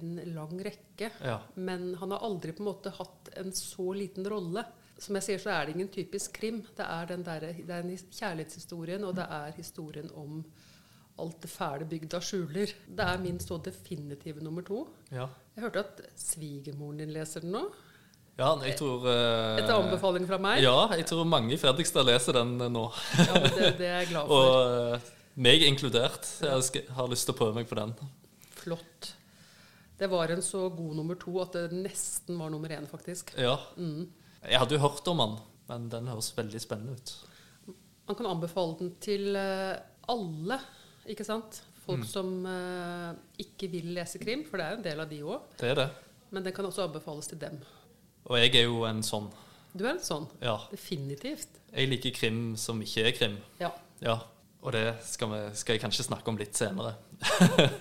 en 0.00 0.16
lang 0.34 0.58
rekke. 0.66 1.10
Ja. 1.24 1.38
Men 1.56 1.94
han 2.00 2.12
har 2.12 2.24
aldri 2.26 2.52
på 2.52 2.64
en 2.64 2.70
måte 2.72 2.92
hatt 2.98 3.30
en 3.38 3.54
så 3.56 3.92
liten 3.96 4.26
rolle. 4.28 4.66
Som 4.98 5.14
jeg 5.16 5.28
sier, 5.28 5.38
så 5.38 5.54
er 5.54 5.66
det 5.66 5.76
ingen 5.76 5.92
typisk 5.94 6.34
krim. 6.40 6.64
Det 6.76 6.84
er, 6.84 7.06
den 7.06 7.22
der, 7.24 7.46
det 7.54 7.70
er 7.70 7.86
kjærlighetshistorien, 8.18 9.06
og 9.06 9.14
det 9.16 9.28
er 9.30 9.54
historien 9.56 10.10
om 10.18 10.42
alt 11.18 11.42
det 11.42 11.50
fæle 11.50 11.86
bygda 11.88 12.20
skjuler. 12.24 12.72
Det 12.86 13.04
er 13.04 13.20
min 13.22 13.38
så 13.42 13.58
definitive 13.64 14.42
nummer 14.44 14.62
to. 14.66 14.86
ja. 15.14 15.28
Jeg 15.58 15.64
hørte 15.64 15.80
at 15.82 16.00
svigermoren 16.14 17.00
din 17.02 17.10
leser 17.10 17.42
den 17.42 17.50
nå. 17.56 17.64
Ja, 18.38 18.52
jeg 18.62 18.76
tror 18.78 19.02
Uh, 19.02 19.56
Etter 19.58 19.74
anbefaling 19.74 20.28
fra 20.28 20.36
meg. 20.38 20.60
Ja, 20.62 20.86
jeg 20.94 21.08
tror 21.10 21.24
mange 21.26 21.56
i 21.56 21.58
Fredrikstad 21.58 22.06
leser 22.06 22.36
den 22.38 22.52
eh, 22.62 22.70
nå. 22.70 22.84
Ja, 23.18 23.32
men 23.34 23.48
det, 23.56 23.72
det 23.80 23.88
er 23.88 23.96
jeg 24.04 24.10
glad 24.12 24.28
for. 24.30 24.52
Og 24.52 24.92
eh, 24.94 25.08
meg 25.34 25.64
inkludert. 25.66 26.28
Jeg 26.44 26.84
har 26.94 27.10
lyst 27.10 27.26
til 27.26 27.34
å 27.34 27.38
prøve 27.40 27.56
meg 27.58 27.66
på 27.66 27.74
den. 27.80 27.96
Flott. 28.60 29.10
Det 29.98 30.06
var 30.12 30.30
en 30.30 30.44
så 30.46 30.68
god 30.70 30.94
nummer 31.00 31.18
to 31.18 31.34
at 31.42 31.58
det 31.58 31.74
nesten 31.74 32.38
var 32.38 32.54
nummer 32.54 32.70
én, 32.70 32.86
faktisk. 32.86 33.34
Ja. 33.34 33.56
Mm. 33.74 34.06
Jeg 34.44 34.62
hadde 34.62 34.78
jo 34.78 34.84
hørt 34.86 35.10
om 35.10 35.24
den, 35.24 35.34
men 35.72 35.90
den 35.90 36.06
høres 36.12 36.30
veldig 36.38 36.62
spennende 36.62 36.94
ut. 36.94 37.16
Man 38.06 38.16
kan 38.20 38.30
anbefale 38.30 38.78
den 38.78 38.94
til 39.02 39.34
eh, 39.34 39.74
alle, 40.14 40.60
ikke 41.08 41.24
sant? 41.26 41.62
Folk 41.84 42.02
Mm. 42.02 42.06
som 42.06 42.30
uh, 42.44 43.14
ikke 43.40 43.70
vil 43.72 43.94
lese 43.96 44.18
krim, 44.20 44.42
for 44.44 44.58
det 44.60 44.66
er 44.66 44.70
jo 44.74 44.76
en 44.76 44.82
del 44.84 45.00
av 45.00 45.08
de 45.08 45.20
òg. 45.24 45.40
Det 45.58 45.70
er 45.70 45.74
det. 45.80 45.86
Men 46.30 46.44
den 46.44 46.52
kan 46.52 46.66
også 46.68 46.84
anbefales 46.84 47.26
til 47.30 47.38
dem. 47.40 47.54
Og 48.28 48.36
jeg 48.36 48.52
er 48.60 48.66
jo 48.66 48.82
en 48.84 49.00
sånn. 49.02 49.30
Du 49.72 49.86
er 49.86 49.94
en 49.94 50.02
sånn. 50.04 50.26
Ja. 50.44 50.58
Definitivt. 50.70 51.48
Jeg 51.72 51.88
liker 51.88 52.12
krim 52.16 52.42
som 52.60 52.82
ikke 52.84 53.06
er 53.08 53.16
krim. 53.16 53.38
Ja. 53.60 53.70
Ja. 54.04 54.18
Og 54.60 54.72
det 54.74 54.98
skal, 55.06 55.30
vi, 55.32 55.40
skal 55.56 55.76
jeg 55.76 55.80
kanskje 55.86 56.04
snakke 56.10 56.28
om 56.28 56.36
litt 56.36 56.56
senere. 56.58 56.92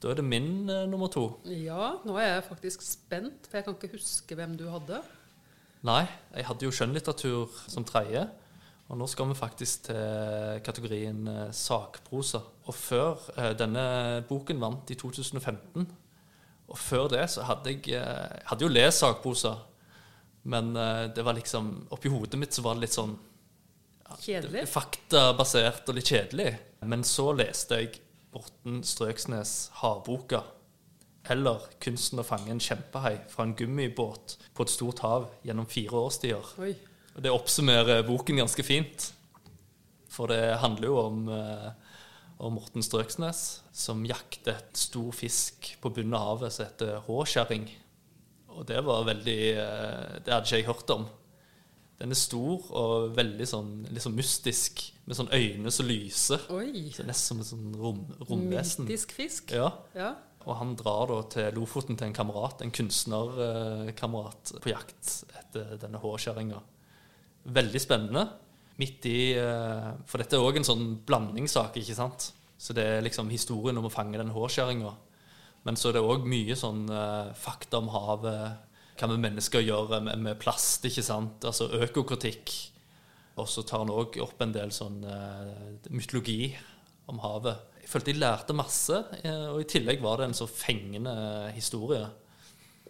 da 0.00 0.10
er 0.12 0.18
det 0.18 0.24
min 0.26 0.68
eh, 0.68 0.84
nummer 0.90 1.08
to. 1.12 1.26
ja, 1.48 1.94
nå 2.04 2.16
er 2.20 2.34
jeg 2.34 2.44
faktisk 2.50 2.84
spent, 2.84 3.46
for 3.48 3.58
jeg 3.60 3.66
kan 3.68 3.78
ikke 3.78 3.94
huske 3.96 4.36
hvem 4.38 4.56
du 4.58 4.66
hadde. 4.72 5.00
Nei, 5.86 6.02
jeg 6.34 6.46
hadde 6.48 6.66
jo 6.66 6.72
skjønnlitteratur 6.74 7.52
som 7.70 7.84
tredje. 7.86 8.26
Og 8.86 8.98
nå 9.00 9.06
skal 9.10 9.26
vi 9.32 9.34
faktisk 9.34 9.88
til 9.88 10.60
kategorien 10.66 11.26
eh, 11.28 11.48
sakprosa. 11.56 12.40
Og 12.66 12.74
før 12.74 13.22
eh, 13.36 13.52
denne 13.58 13.86
boken 14.28 14.60
vant 14.62 14.90
i 14.94 14.98
2015, 14.98 15.86
og 16.66 16.78
før 16.78 17.08
det 17.10 17.24
så 17.30 17.44
hadde 17.46 17.72
jeg 17.74 17.82
eh, 17.94 18.36
jeg 18.36 18.46
hadde 18.50 18.66
jo 18.66 18.70
lest 18.72 19.02
sakprosa, 19.02 19.56
men 20.50 20.70
eh, 20.78 21.04
det 21.14 21.24
var 21.26 21.34
liksom 21.38 21.72
Oppi 21.94 22.10
hodet 22.10 22.38
mitt 22.38 22.54
så 22.54 22.62
var 22.62 22.78
det 22.78 22.86
litt 22.86 22.94
sånn 22.94 23.16
Kjedelig. 24.22 24.66
faktabasert 24.70 25.88
og 25.90 25.96
litt 25.98 26.10
kjedelig. 26.12 26.52
Men 26.86 27.02
så 27.06 27.32
leste 27.34 27.80
jeg 27.82 27.96
Borten 28.30 28.82
Strøksnes 28.86 29.72
'Havboka'. 29.80 30.44
Eller 31.34 31.58
'Kunsten 31.82 32.22
å 32.22 32.26
fange 32.26 32.52
en 32.54 32.62
kjempehai 32.62 33.16
fra 33.32 33.42
en 33.42 33.54
gummibåt 33.58 34.36
på 34.54 34.62
et 34.62 34.70
stort 34.70 35.02
hav 35.02 35.26
gjennom 35.42 35.66
fire 35.66 35.98
årstider'. 36.06 36.52
Oi. 36.62 36.76
Det 37.16 37.32
oppsummerer 37.32 38.02
boken 38.06 38.42
ganske 38.42 38.62
fint. 38.66 39.10
For 40.12 40.32
det 40.32 40.58
handler 40.62 40.88
jo 40.88 40.96
om, 41.00 41.28
eh, 41.28 41.70
om 42.38 42.56
Morten 42.56 42.84
Strøksnes 42.84 43.60
som 43.72 44.04
jakter 44.08 44.56
et 44.56 44.76
stor 44.76 45.12
fisk 45.12 45.74
på 45.80 45.92
bunnen 45.92 46.16
av 46.16 46.36
havet 46.36 46.52
som 46.52 46.66
heter 46.66 47.00
håkjerring. 47.08 47.68
Og 48.56 48.66
det 48.68 48.80
var 48.84 49.04
veldig 49.04 49.40
eh, 49.52 50.20
Det 50.24 50.32
hadde 50.32 50.44
ikke 50.46 50.60
jeg 50.60 50.68
hørt 50.68 50.92
om. 50.94 51.08
Den 51.96 52.12
er 52.12 52.20
stor 52.20 52.64
og 52.76 53.16
veldig 53.16 53.46
sånn 53.48 53.72
litt 53.88 54.04
sånn 54.04 54.16
mystisk, 54.16 54.82
med 55.08 55.16
sånn 55.16 55.32
øyne 55.32 55.72
som 55.72 55.88
lyser. 55.88 56.44
Oi. 56.52 56.90
Så 56.92 57.06
nesten 57.08 57.40
som 57.40 57.40
et 57.40 57.48
sånn 57.48 57.76
rom, 57.80 58.02
romvesen. 58.28 58.84
Mystisk 58.84 59.16
fisk. 59.16 59.54
Ja. 59.56 59.70
Ja. 59.96 60.12
Og 60.46 60.58
han 60.60 60.76
drar 60.78 61.08
da 61.10 61.22
til 61.32 61.56
Lofoten 61.56 61.96
til 61.96 62.10
en 62.10 62.16
kamerat, 62.16 62.60
en 62.62 62.74
kunstnerkamerat, 62.74 64.52
på 64.62 64.70
jakt 64.70 65.12
etter 65.40 65.72
denne 65.82 65.98
håkjerringa. 66.02 66.60
Veldig 67.46 67.80
spennende. 67.82 68.26
Midt 68.80 69.06
i 69.08 69.32
eh, 69.38 69.90
For 70.08 70.20
dette 70.20 70.36
er 70.36 70.44
òg 70.44 70.58
en 70.60 70.66
sånn 70.66 70.86
blandingssak, 71.06 71.78
ikke 71.80 71.96
sant? 71.96 72.30
Så 72.60 72.74
det 72.76 72.84
er 72.84 73.04
liksom 73.04 73.30
historien 73.32 73.76
om 73.80 73.88
å 73.88 73.92
fange 73.92 74.18
den 74.20 74.32
hårskjæringa. 74.34 74.92
Men 75.66 75.78
så 75.78 75.90
er 75.90 75.96
det 75.96 76.06
òg 76.06 76.26
mye 76.28 76.56
sånn 76.58 76.84
eh, 76.92 77.32
fakta 77.38 77.80
om 77.80 77.90
havet. 77.94 78.72
Hva 78.96 79.10
med 79.12 79.22
mennesker 79.24 79.64
gjør 79.64 79.98
med, 80.00 80.16
med 80.24 80.40
plast, 80.40 80.84
ikke 80.88 81.04
sant? 81.04 81.44
Altså 81.48 81.68
økokritikk. 81.84 82.52
Og 83.36 83.48
så 83.52 83.64
tar 83.68 83.84
han 83.84 83.92
òg 83.92 84.16
opp 84.24 84.40
en 84.44 84.54
del 84.54 84.72
sånn 84.72 85.02
eh, 85.04 85.88
mytologi 85.92 86.52
om 87.12 87.20
havet. 87.22 87.72
Jeg 87.84 87.92
følte 87.92 88.10
jeg 88.10 88.18
lærte 88.18 88.54
masse, 88.56 88.96
og 89.52 89.60
i 89.62 89.66
tillegg 89.70 90.00
var 90.02 90.18
det 90.18 90.26
en 90.26 90.34
så 90.34 90.48
fengende 90.50 91.12
historie. 91.54 92.00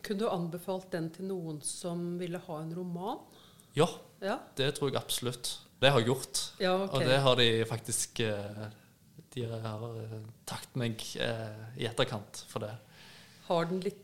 Kunne 0.00 0.22
du 0.22 0.30
anbefalt 0.30 0.86
den 0.94 1.10
til 1.12 1.28
noen 1.28 1.58
som 1.60 2.14
ville 2.16 2.40
ha 2.46 2.60
en 2.62 2.72
roman? 2.72 3.20
Ja, 3.76 3.90
Ja. 4.22 4.38
det 4.56 4.72
tror 4.76 4.90
jeg 4.90 5.00
absolutt. 5.00 5.52
Det 5.80 5.92
har 5.92 6.00
jeg 6.00 6.08
gjort. 6.08 6.42
Ja, 6.60 6.74
okay. 6.84 6.94
Og 6.96 7.08
det 7.10 7.16
har 7.26 7.38
de 7.40 7.48
faktisk 7.68 8.20
eh, 8.24 8.68
De 9.34 9.44
har 9.44 9.82
eh, 9.90 10.20
takket 10.48 10.78
meg 10.80 11.02
eh, 11.20 11.58
i 11.82 11.88
etterkant 11.88 12.44
for 12.48 12.64
det. 12.64 12.72
Har 13.50 13.68
den 13.68 13.82
litt 13.84 14.02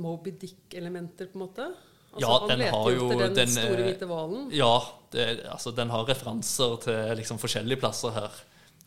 Moby 0.00 0.32
Dick-elementer, 0.40 1.28
på 1.32 1.36
en 1.36 1.42
måte? 1.42 1.64
Altså, 2.10 2.20
Ja, 2.24 2.36
han 2.40 2.48
den 2.48 2.62
leter 2.62 2.76
har 2.76 2.92
jo 2.94 3.08
den, 3.12 3.34
den, 3.36 3.50
store 3.52 3.88
hvite 3.88 4.06
hvalen. 4.08 4.46
Ja, 4.56 4.74
det, 5.12 5.26
altså, 5.52 5.72
den 5.76 5.92
har 5.92 6.06
referanser 6.08 6.76
til 6.84 7.18
liksom, 7.20 7.40
forskjellige 7.40 7.80
plasser 7.80 8.14
her. 8.16 8.38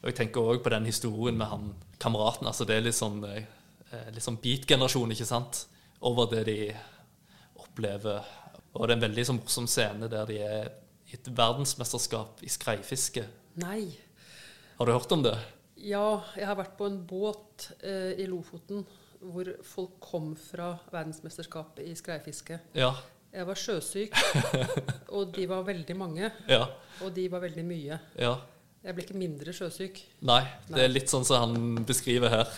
Og 0.02 0.10
jeg 0.10 0.17
tenker 0.17 0.54
òg 0.54 0.63
på 0.65 0.73
den 0.73 0.89
historien 0.89 1.38
med 1.38 1.47
han 1.52 1.69
kameraten. 2.02 2.49
altså 2.49 2.65
Det 2.67 2.76
er 2.76 2.88
litt 2.88 2.97
sånn, 2.97 3.21
litt 3.23 4.26
sånn 4.26 4.41
beat-generasjon, 4.41 5.13
ikke 5.15 5.30
sant? 5.30 5.65
Over 6.04 6.28
det 6.34 6.43
de 6.49 6.58
opplever. 7.62 8.26
Og 8.74 8.88
det 8.88 8.94
er 8.94 8.98
en 8.98 9.06
veldig 9.08 9.26
så 9.30 9.36
morsom 9.38 9.68
scene 9.70 10.08
der 10.10 10.26
de 10.30 10.38
er 10.42 10.72
i 11.12 11.18
et 11.18 11.28
verdensmesterskap 11.38 12.42
i 12.46 12.50
skreifiske. 12.50 13.26
Nei. 13.62 13.84
Har 14.80 14.90
du 14.90 14.94
hørt 14.96 15.12
om 15.14 15.22
det? 15.26 15.36
Ja, 15.84 16.22
jeg 16.38 16.48
har 16.48 16.58
vært 16.58 16.78
på 16.80 16.88
en 16.90 17.02
båt 17.08 17.68
eh, 17.84 18.14
i 18.24 18.26
Lofoten 18.30 18.86
hvor 19.24 19.48
folk 19.64 20.00
kom 20.04 20.34
fra 20.36 20.74
verdensmesterskapet 20.92 21.86
i 21.88 21.94
skreifiske. 21.96 22.58
Ja. 22.76 22.90
Jeg 23.34 23.48
var 23.50 23.58
sjøsyk, 23.58 24.18
og 25.16 25.32
de 25.34 25.46
var 25.50 25.64
veldig 25.66 25.96
mange. 25.98 26.28
Ja. 26.50 26.66
Og 27.02 27.14
de 27.16 27.28
var 27.34 27.42
veldig 27.46 27.64
mye. 27.70 28.00
ja. 28.20 28.34
Jeg 28.84 28.98
ble 28.98 29.04
ikke 29.06 29.16
mindre 29.16 29.54
sjøsyk. 29.56 30.02
Nei, 30.28 30.42
det 30.68 30.82
er 30.84 30.90
litt 30.92 31.08
sånn 31.08 31.24
som 31.24 31.40
han 31.40 31.86
beskriver 31.88 32.34
her. 32.34 32.50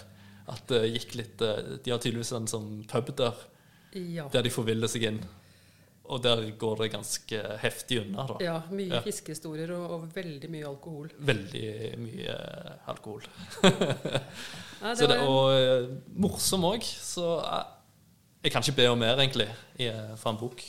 At 0.50 0.64
det 0.72 0.80
gikk 0.90 1.12
litt 1.20 1.42
eh, 1.46 1.76
De 1.86 1.92
har 1.94 2.00
tydeligvis 2.02 2.32
en 2.34 2.48
sånn 2.50 2.72
pub 2.90 3.12
der, 3.18 3.44
Ja. 3.94 4.26
der 4.34 4.42
de 4.48 4.50
forviller 4.50 4.90
seg 4.90 5.06
inn. 5.12 5.20
Og 6.08 6.22
der 6.22 6.44
går 6.62 6.76
det 6.84 6.92
ganske 6.94 7.40
heftig 7.64 7.98
unna, 8.04 8.26
da. 8.30 8.36
ja 8.46 8.56
mye 8.70 8.92
Ja. 8.94 9.00
fiskehistorier 9.02 9.72
og, 9.74 9.86
og 9.96 10.04
veldig 10.14 10.50
mye 10.54 10.68
alkohol. 10.70 11.08
Veldig 11.18 11.70
mye 11.98 12.36
alkohol. 12.92 13.24
Nei, 14.84 14.94
Så 14.96 15.08
det, 15.10 15.18
var- 15.18 15.28
og 15.28 15.56
eh, 15.58 15.88
morsom 16.22 16.66
òg, 16.70 16.84
så 16.86 17.40
eh, 17.42 17.64
jeg 18.46 18.54
kan 18.54 18.62
ikke 18.62 18.78
be 18.84 18.88
om 18.92 19.00
mer, 19.02 19.18
egentlig, 19.18 19.48
i, 19.80 19.88
eh, 19.90 20.14
fra 20.22 20.30
en 20.36 20.38
bok. 20.44 20.62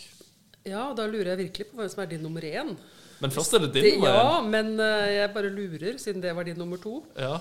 ja, 0.64 0.86
og 0.90 0.96
da 0.96 1.04
lurer 1.06 1.34
jeg 1.34 1.42
virkelig 1.44 1.66
på 1.70 1.76
hvem 1.82 1.90
som 1.92 2.02
er 2.02 2.06
din 2.14 2.22
nummer 2.24 2.40
én. 2.48 2.72
Men 3.20 3.30
først 3.32 3.54
er 3.54 3.62
det 3.66 3.72
din. 3.74 3.84
Det, 3.84 3.92
nummer 3.98 4.16
ja, 4.16 4.40
men 4.44 4.72
eh, 4.80 5.10
jeg 5.20 5.34
bare 5.36 5.50
lurer, 5.52 5.98
siden 6.00 6.20
det 6.24 6.32
var 6.36 6.44
din 6.48 6.56
nummer 6.58 6.76
to. 6.80 7.02
Ja. 7.16 7.36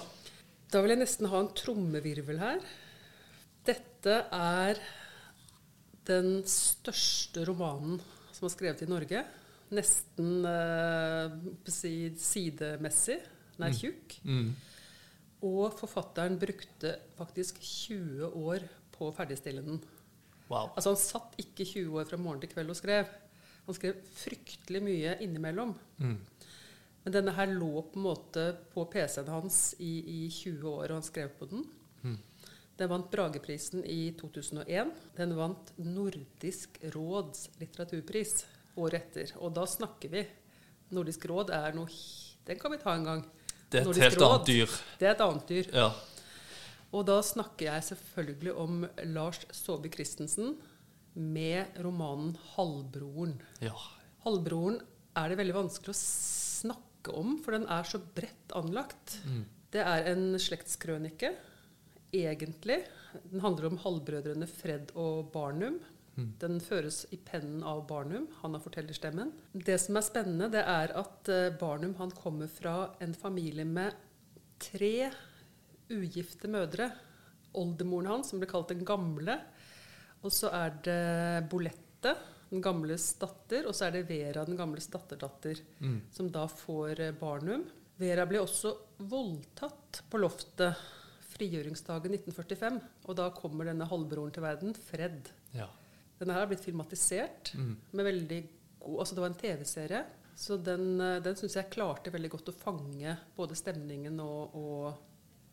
Da 0.71 0.81
vil 0.83 0.91
jeg 0.95 0.99
nesten 1.05 1.27
ha 1.31 1.39
en 1.39 1.49
trommevirvel 1.55 2.39
her. 2.43 2.59
Dette 3.65 4.19
er 4.35 4.79
den 6.07 6.39
største 6.49 7.45
romanen 7.47 7.99
som 8.35 8.47
er 8.47 8.53
skrevet 8.53 8.83
i 8.85 8.89
Norge. 8.89 9.23
Nesten 9.75 10.45
eh, 10.45 11.35
sidemessig. 12.21 13.19
Den 13.55 13.67
er 13.67 13.75
tjukk. 13.75 14.17
Mm. 14.27 14.49
Og 15.45 15.75
forfatteren 15.79 16.37
brukte 16.39 16.95
faktisk 17.17 17.61
20 17.61 18.31
år 18.31 18.65
på 18.95 19.09
å 19.09 19.15
ferdigstille 19.15 19.63
den. 19.65 19.79
Wow. 20.49 20.71
Altså 20.75 20.93
Han 20.93 21.01
satt 21.01 21.39
ikke 21.41 21.65
20 21.65 21.99
år 22.01 22.09
fra 22.09 22.19
morgen 22.21 22.43
til 22.43 22.51
kveld 22.51 22.73
og 22.73 22.79
skrev. 22.79 23.09
Han 23.65 23.77
skrev 23.77 24.01
fryktelig 24.19 24.81
mye 24.85 25.15
innimellom. 25.25 25.73
Mm. 25.97 26.17
Men 27.05 27.13
denne 27.13 27.33
her 27.37 27.51
lå 27.53 27.71
på 27.85 27.99
en 27.99 28.05
måte 28.05 28.45
på 28.73 28.85
PC-en 28.89 29.29
hans 29.29 29.59
i, 29.79 29.93
i 30.01 30.19
20 30.29 30.69
år, 30.69 30.89
og 30.89 30.99
han 30.99 31.05
skrev 31.05 31.33
på 31.37 31.47
den. 31.49 31.65
Mm. 32.01 32.17
Den 32.77 32.89
vant 32.91 33.07
Brageprisen 33.11 33.85
i 33.87 34.11
2001. 34.19 34.91
Den 35.15 35.35
vant 35.37 35.71
Nordisk 35.79 36.79
råds 36.95 37.47
litteraturpris 37.61 38.41
året 38.75 38.99
etter. 39.05 39.31
Og 39.39 39.53
da 39.55 39.63
snakker 39.69 40.11
vi 40.11 40.25
Nordisk 40.95 41.23
råd 41.31 41.53
er 41.55 41.73
noe 41.77 41.87
Den 42.45 42.59
kan 42.61 42.71
vi 42.75 42.77
ta 42.81 42.93
en 42.93 43.07
gang. 43.07 43.23
Det 43.71 43.79
er 43.79 43.81
et 43.81 43.87
Nordisk 43.87 44.03
helt 44.05 44.19
råd. 44.21 44.27
annet 44.33 44.49
dyr. 44.51 44.75
Det 44.99 45.07
er 45.07 45.15
et 45.15 45.23
annet 45.25 45.47
dyr. 45.49 45.69
Ja. 45.73 45.87
Og 46.95 47.05
da 47.07 47.15
snakker 47.25 47.65
jeg 47.71 47.87
selvfølgelig 47.89 48.53
om 48.61 48.83
Lars 49.15 49.39
Saabye 49.55 49.91
Christensen 49.95 50.55
med 51.15 51.79
romanen 51.81 52.37
'Halvbroren'. 52.55 53.39
ja. 53.61 53.73
Halvbroren 54.25 54.79
er 55.15 55.29
det 55.29 55.37
veldig 55.37 55.53
vanskelig 55.53 55.93
å 55.93 55.99
snakke 56.01 57.13
om, 57.13 57.37
for 57.43 57.51
den 57.51 57.67
er 57.69 57.83
så 57.83 57.99
bredt 57.99 58.51
anlagt. 58.57 59.19
Mm. 59.25 59.45
Det 59.71 59.81
er 59.85 60.07
en 60.11 60.33
slektskrønike, 60.41 61.29
egentlig. 62.21 62.81
Den 63.31 63.43
handler 63.43 63.69
om 63.71 63.77
halvbrødrene 63.83 64.47
Fred 64.49 64.91
og 64.99 65.31
Barnum. 65.33 65.77
Mm. 66.15 66.29
Den 66.39 66.59
føres 66.63 67.01
i 67.11 67.17
pennen 67.27 67.63
av 67.67 67.81
Barnum. 67.89 68.27
Han 68.41 68.55
har 68.55 68.63
fortellerstemmen. 68.63 69.33
Det 69.51 69.75
som 69.83 69.97
er 69.99 70.05
spennende, 70.07 70.47
det 70.53 70.61
er 70.63 70.93
at 70.95 71.31
eh, 71.31 71.49
Barnum 71.59 71.95
han 71.99 72.13
kommer 72.15 72.47
fra 72.51 72.75
en 73.03 73.13
familie 73.19 73.65
med 73.67 73.95
tre 74.63 75.09
ugifte 75.91 76.47
mødre. 76.51 76.89
Oldemoren 77.55 78.09
hans, 78.13 78.31
som 78.31 78.39
ble 78.41 78.47
kalt 78.51 78.71
Den 78.71 78.85
gamle. 78.87 79.37
Og 80.25 80.31
så 80.33 80.49
er 80.55 80.73
det 80.83 81.49
Bolette, 81.51 82.15
den 82.49 82.63
gamles 82.63 83.09
datter. 83.21 83.67
Og 83.69 83.75
så 83.75 83.87
er 83.89 83.97
det 83.99 84.05
Vera, 84.09 84.45
den 84.47 84.57
gamles 84.59 84.87
datterdatter, 84.91 85.59
Mm. 85.81 86.01
som 86.11 86.29
da 86.31 86.47
får 86.47 86.99
eh, 86.99 87.11
Barnum. 87.11 87.65
Vera 87.99 88.25
ble 88.27 88.39
også 88.43 88.73
voldtatt 89.07 90.01
på 90.11 90.19
loftet 90.19 90.75
frigjøringsdagen 91.35 92.15
1945. 92.17 92.81
Og 93.07 93.15
da 93.19 93.29
kommer 93.35 93.65
denne 93.69 93.87
halvbroren 93.89 94.31
til 94.35 94.43
verden, 94.45 94.73
Fred. 94.73 95.29
ja. 95.53 95.67
Denne 96.19 96.31
her 96.31 96.45
har 96.45 96.47
blitt 96.47 96.63
filmatisert 96.63 97.53
Mm. 97.57 97.75
med 97.91 98.05
veldig 98.05 98.43
god 98.79 98.99
Altså 99.01 99.15
det 99.15 99.21
var 99.21 99.27
en 99.27 99.41
TV-serie. 99.41 100.05
Så 100.35 100.57
den, 100.63 101.01
eh, 101.01 101.19
den 101.19 101.35
syns 101.35 101.55
jeg 101.55 101.69
klarte 101.71 102.11
veldig 102.11 102.29
godt 102.29 102.49
å 102.51 102.53
fange 102.53 103.17
både 103.35 103.55
stemningen 103.55 104.19
og, 104.19 104.53
og 104.55 104.97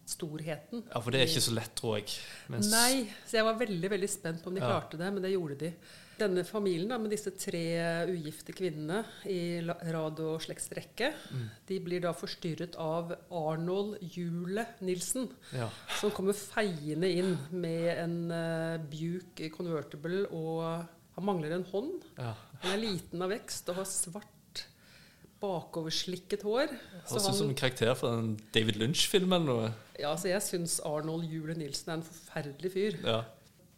storheten. 0.05 0.83
ja, 0.93 1.01
for 1.01 1.11
det 1.11 1.21
er 1.23 1.27
ikke 1.27 1.41
så 1.49 1.55
lett, 1.55 1.75
tror 1.75 1.97
jeg. 1.99 2.09
Mens- 2.51 2.71
Nei, 2.71 3.09
så 3.27 3.33
jeg 3.39 3.45
var 3.45 3.55
veldig 3.59 3.91
veldig 3.91 4.09
spent 4.11 4.43
på 4.43 4.49
om 4.49 4.55
de 4.55 4.61
Ja. 4.61 4.69
klarte 4.81 4.99
det, 4.99 5.13
men 5.13 5.23
det 5.23 5.33
gjorde 5.33 5.59
de. 5.59 5.73
Denne 6.19 6.45
familien 6.45 6.89
da, 6.93 6.99
med 6.99 7.11
disse 7.11 7.31
tre 7.35 7.63
ugifte 8.07 8.53
kvinnene 8.55 9.01
i 9.27 9.61
rad- 9.65 10.21
og 10.21 10.41
slektsrekke, 10.45 11.13
Mm. 11.33 11.47
de 11.67 11.79
blir 11.81 12.01
da 12.05 12.13
forstyrret 12.13 12.77
av 12.77 13.15
Arnold 13.31 13.99
Jule 14.15 14.67
Nilsen, 14.81 15.29
Ja. 15.53 15.69
som 16.01 16.11
kommer 16.11 16.33
feiende 16.35 17.09
inn 17.11 17.39
med 17.51 17.99
en 17.99 18.31
uh, 18.31 18.79
Buke 18.79 19.51
convertible, 19.51 20.27
og 20.31 20.87
han 21.17 21.25
mangler 21.25 21.53
en 21.57 21.65
hånd. 21.65 22.03
ja. 22.19 22.35
Han 22.63 22.73
er 22.79 22.83
liten 22.85 23.23
av 23.23 23.31
vekst 23.31 23.69
og 23.71 23.77
har 23.77 23.85
svart, 23.85 24.29
bakoverslikket 25.43 26.43
hår. 26.47 26.69
Høres 27.09 27.27
ut 27.27 27.35
som 27.35 27.49
en 27.51 27.57
karakter 27.59 27.95
fra 27.99 28.13
en 28.21 28.37
David 28.55 28.77
Lynch-film 28.79 29.33
eller 29.33 29.47
noe. 29.49 29.71
ja, 29.99 30.15
så 30.15 30.29
jeg 30.31 30.43
syns 30.43 30.81
Arnold 30.87 31.25
Jule 31.29 31.57
Nilsen 31.59 31.91
er 31.91 31.95
en 31.99 32.05
forferdelig 32.07 32.71
fyr. 32.73 32.99
Ja. 33.05 33.25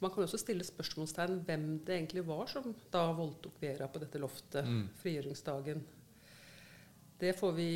Man 0.05 0.13
kan 0.15 0.27
også 0.27 0.41
stille 0.43 0.67
spørsmålstegn 0.67 1.41
hvem 1.49 1.67
det 1.87 1.97
egentlig 1.97 2.27
var 2.29 2.47
som 2.53 2.71
da 2.93 3.07
voldtok 3.17 3.57
Vera 3.65 3.89
på 3.89 4.03
dette 4.03 4.21
loftet 4.23 4.65
Mm. 4.69 4.87
frigjøringsdagen. 5.01 5.83
Det 7.21 7.33
får 7.39 7.53
vi 7.57 7.69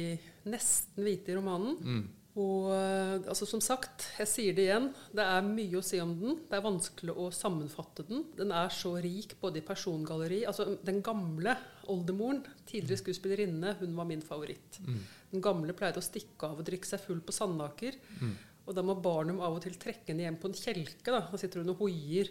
nesten 0.51 1.05
vite 1.07 1.33
i 1.33 1.37
romanen. 1.38 1.77
Mm. 1.81 2.07
Og 2.38 2.69
eh, 2.71 3.25
altså, 3.33 3.47
som 3.51 3.61
sagt, 3.64 4.05
jeg 4.21 4.29
sier 4.31 4.55
det 4.55 4.67
igjen, 4.69 4.91
det 5.17 5.25
er 5.25 5.47
mye 5.47 5.81
å 5.81 5.83
si 5.83 5.99
om 6.03 6.12
den. 6.21 6.37
Det 6.47 6.59
er 6.59 6.62
vanskelig 6.62 7.14
å 7.19 7.31
sammenfatte 7.35 8.05
den. 8.07 8.25
Den 8.38 8.53
er 8.55 8.69
så 8.71 8.93
rik 9.03 9.35
både 9.41 9.59
i 9.59 9.64
persongalleri 9.67 10.45
Altså, 10.47 10.77
den 10.87 11.01
gamle 11.03 11.57
oldemoren, 11.91 12.45
tidligere 12.69 13.01
skuespillerinne, 13.01 13.73
hun 13.81 13.97
var 13.99 14.07
min 14.11 14.23
favoritt. 14.23 14.79
Mm. 14.85 15.01
Den 15.33 15.43
gamle 15.45 15.75
pleide 15.75 15.99
å 15.99 16.05
stikke 16.05 16.53
av 16.53 16.61
og 16.61 16.69
drikke 16.69 16.87
seg 16.87 17.03
full 17.09 17.19
på 17.27 17.35
Sandaker. 17.35 17.99
Mm. 18.21 18.37
Og 18.68 18.74
da 18.76 18.83
må 18.85 18.94
Barnum 19.00 19.38
av 19.40 19.54
og 19.57 19.62
til 19.64 19.76
trekke 19.81 20.11
henne 20.12 20.26
hjem 20.26 20.37
på 20.42 20.50
en 20.50 20.57
kjelke. 20.59 21.09
Da 21.09 21.22
Da 21.33 21.38
sitter 21.40 21.62
hun 21.62 21.72
og 21.72 21.81
hoier. 21.81 22.28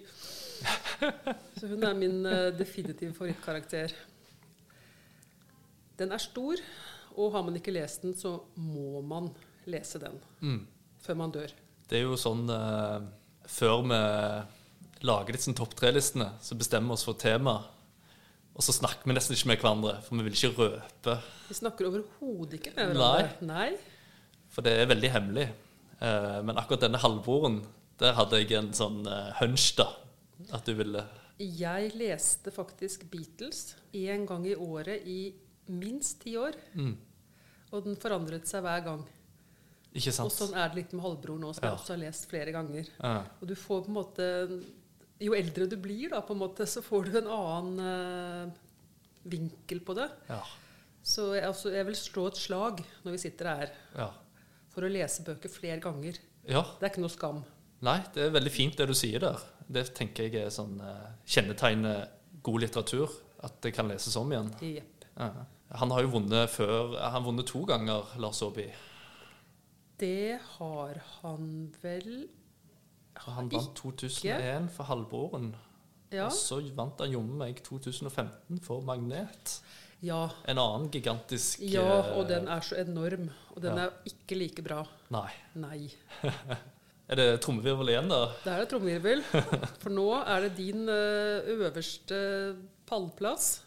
Så 1.58 1.70
hun 1.72 1.82
er 1.88 1.96
min 1.98 2.20
uh, 2.26 2.52
definitive 2.54 3.16
favorittkarakter. 3.18 3.94
Den 5.98 6.14
er 6.14 6.22
stor, 6.22 6.62
og 7.18 7.32
har 7.34 7.46
man 7.48 7.58
ikke 7.58 7.74
lest 7.74 8.04
den, 8.06 8.14
så 8.18 8.36
må 8.62 9.02
man 9.02 9.32
lese 9.66 9.98
den 10.00 10.20
Mm. 10.42 10.68
før 11.02 11.16
man 11.18 11.32
dør. 11.34 11.50
Det 11.90 11.98
er 11.98 12.04
jo 12.06 12.18
sånn 12.20 12.46
uh, 12.52 13.02
Før 13.48 13.82
vi 13.88 13.98
lager 15.08 15.34
disse 15.34 15.54
topp 15.56 15.74
tre-listene, 15.80 16.34
så 16.44 16.56
bestemmer 16.60 16.92
vi 16.92 16.98
oss 16.98 17.06
for 17.08 17.14
tema. 17.18 17.58
Og 18.58 18.64
så 18.66 18.74
snakker 18.76 19.06
vi 19.08 19.14
nesten 19.16 19.36
ikke 19.38 19.48
med 19.48 19.62
hverandre, 19.62 19.94
for 20.04 20.18
vi 20.18 20.26
vil 20.26 20.36
ikke 20.36 20.52
røpe. 20.58 21.14
Vi 21.48 21.56
snakker 21.56 21.88
overhodet 21.88 22.58
ikke 22.60 22.74
med 22.76 22.98
Nei. 22.98 23.24
Nei. 23.46 23.70
For 24.52 24.66
det 24.66 24.74
er 24.82 24.90
veldig 24.90 25.12
hemmelig. 25.14 25.48
Eh, 26.02 26.42
men 26.46 26.58
akkurat 26.58 26.84
denne 26.86 27.00
halvbroren, 27.02 27.62
der 27.98 28.14
hadde 28.14 28.40
jeg 28.44 28.52
en 28.60 28.72
sånn 28.78 29.02
eh, 29.10 29.32
hunch, 29.42 29.72
da. 29.80 29.88
At 30.54 30.68
du 30.70 30.74
ville 30.78 31.02
Jeg 31.42 31.92
leste 31.98 32.52
faktisk 32.54 33.08
Beatles 33.12 33.76
én 33.94 34.26
gang 34.30 34.46
i 34.46 34.54
året 34.56 35.06
i 35.10 35.34
minst 35.68 36.22
ti 36.22 36.36
år. 36.38 36.54
mm. 36.76 36.96
Og 37.74 37.84
den 37.84 37.98
forandret 38.00 38.48
seg 38.48 38.62
hver 38.64 38.84
gang. 38.86 39.02
Ikke 39.98 40.12
sant? 40.16 40.30
Og 40.30 40.32
sånn 40.32 40.54
er 40.56 40.70
det 40.70 40.78
litt 40.84 40.94
med 40.94 41.04
halvbror 41.04 41.40
nå, 41.42 41.50
som 41.56 41.64
Ja. 41.66 41.72
jeg 41.72 41.80
også 41.80 41.94
har 41.96 42.00
lest 42.06 42.30
flere 42.30 42.52
ganger. 42.56 42.88
Ja. 43.02 43.24
Og 43.42 43.48
du 43.50 43.56
får 43.56 43.82
på 43.84 43.88
en 43.92 43.98
måte 43.98 44.64
Jo 45.20 45.34
eldre 45.34 45.66
du 45.68 45.76
blir, 45.82 46.10
da, 46.14 46.22
på 46.22 46.34
en 46.36 46.40
måte, 46.40 46.68
så 46.70 46.80
får 46.86 47.06
du 47.10 47.18
en 47.18 47.28
annen 47.28 47.80
uh, 48.48 48.52
vinkel 49.26 49.80
på 49.82 49.96
det. 49.98 50.06
Ja. 50.30 50.44
Så 51.02 51.34
jeg, 51.34 51.44
altså, 51.48 51.72
jeg 51.74 51.86
vil 51.88 51.96
slå 51.98 52.28
et 52.28 52.38
slag 52.38 52.84
når 53.04 53.12
vi 53.16 53.18
sitter 53.18 53.50
her, 53.50 53.72
ja. 53.98 54.12
For 54.78 54.86
å 54.86 54.94
lese 54.94 55.26
bøker 55.26 55.50
flere 55.50 55.82
ganger. 55.82 56.20
ja. 56.46 56.62
Det 56.78 56.86
er 56.86 56.94
ikke 56.94 57.02
noe 57.02 57.14
skam. 57.14 57.44
Nei, 57.86 57.98
det 58.14 58.28
er 58.28 58.34
veldig 58.34 58.54
fint 58.54 58.78
det 58.78 58.88
du 58.90 58.94
sier 58.98 59.22
der. 59.22 59.42
Det 59.68 59.84
tenker 59.98 60.30
jeg 60.30 60.46
er 60.48 60.54
sånn 60.54 60.78
Kjennetegnet 60.78 61.28
kjennetegner 61.30 62.06
god 62.46 62.64
litteratur. 62.64 63.14
At 63.46 63.60
det 63.62 63.74
kan 63.76 63.90
leses 63.90 64.16
om 64.18 64.32
igjen. 64.34 64.48
Jepp. 64.66 65.06
Ja. 65.18 65.46
Han 65.82 65.92
har 65.94 66.06
jo 66.06 66.14
vunnet 66.16 66.50
før 66.50 66.96
Han 67.12 67.26
vunnet 67.26 67.50
to 67.50 67.66
ganger, 67.68 68.06
Lars 68.22 68.40
Aaby. 68.46 68.70
Det 70.00 70.38
har 70.58 71.02
han 71.20 71.48
vel 71.82 72.28
Han 73.26 73.50
vant 73.52 73.74
2001 73.78 74.70
for 74.74 74.90
Halvbroren. 74.90 75.52
Ja. 76.14 76.30
Og 76.30 76.34
så 76.38 76.62
vant 76.78 77.02
han 77.04 77.12
jommen 77.12 77.38
meg 77.42 77.62
2015 77.66 78.62
for 78.64 78.86
Magnet. 78.88 79.58
Ja. 80.06 80.30
En 80.48 80.58
annen 80.62 80.90
gigantisk 80.94 81.60
Ja, 81.66 81.84
eh, 82.04 82.12
og 82.20 82.28
den 82.30 82.48
er 82.48 82.62
så 82.62 82.76
enorm. 82.82 83.30
Og 83.56 83.62
den 83.64 83.78
Ja. 83.78 83.86
er 83.88 83.92
ikke 84.06 84.38
like 84.38 84.62
bra. 84.66 84.84
Nei. 85.10 85.30
Nei. 85.56 85.88
Er 87.08 87.16
det 87.16 87.26
trommevirvel 87.40 87.88
igjen, 87.94 88.10
da? 88.12 88.18
Det 88.44 88.52
er 88.52 88.58
det 88.66 88.70
trommevirvel. 88.74 89.22
For 89.80 89.90
nå 89.96 90.10
er 90.28 90.42
det 90.44 90.58
din 90.58 90.90
eh, 90.92 91.46
øverste 91.54 92.18
Pallplass. 92.86 93.62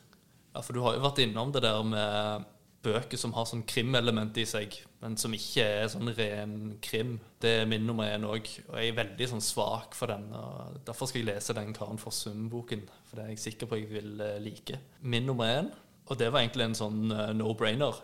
Ja, 0.55 0.61
for 0.61 0.77
du 0.77 0.83
har 0.85 0.99
jo 0.99 1.01
vært 1.07 1.23
innom 1.25 1.49
det 1.55 1.63
der 1.65 1.81
med 1.89 2.45
bøker 2.85 3.17
som 3.21 3.33
har 3.37 3.47
sånn 3.49 3.63
krimelement 3.69 4.37
i 4.41 4.45
seg, 4.49 4.77
men 5.01 5.17
som 5.21 5.33
ikke 5.37 5.65
er 5.65 5.89
sånn 5.93 6.13
ren 6.17 6.55
krim. 6.85 7.15
Det 7.41 7.55
er 7.63 7.67
min 7.69 7.85
nummer 7.89 8.09
én 8.13 8.25
òg, 8.29 8.49
og 8.69 8.77
jeg 8.81 8.93
er 8.93 8.99
veldig 9.01 9.29
sånn 9.33 9.45
svak 9.45 9.97
for 9.97 10.13
den. 10.13 10.29
og 10.37 10.79
Derfor 10.89 11.09
skal 11.09 11.23
jeg 11.23 11.31
lese 11.35 11.57
den 11.57 11.73
Karen 11.77 12.01
Fossum-boken, 12.01 12.87
for 13.09 13.17
det 13.21 13.25
er 13.25 13.33
jeg 13.35 13.43
sikker 13.47 13.69
på 13.73 13.81
jeg 13.81 13.89
vil 13.93 14.21
eh, 14.21 14.37
like. 14.45 14.81
Min 15.01 15.25
nummer 15.29 15.49
én, 15.63 15.73
og 16.11 16.19
det 16.19 16.31
var 16.33 16.43
egentlig 16.43 16.67
en 16.67 16.79
sånn 16.79 17.13
eh, 17.15 17.33
no-brainer, 17.39 18.03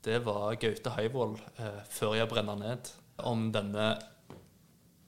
det 0.00 0.22
var 0.24 0.56
Gaute 0.56 0.94
Heivold, 0.94 1.40
eh, 1.60 1.82
'Før 1.92 2.16
jeg 2.16 2.30
brenner 2.30 2.56
ned', 2.56 2.88
om 3.28 3.50
denne 3.52 3.92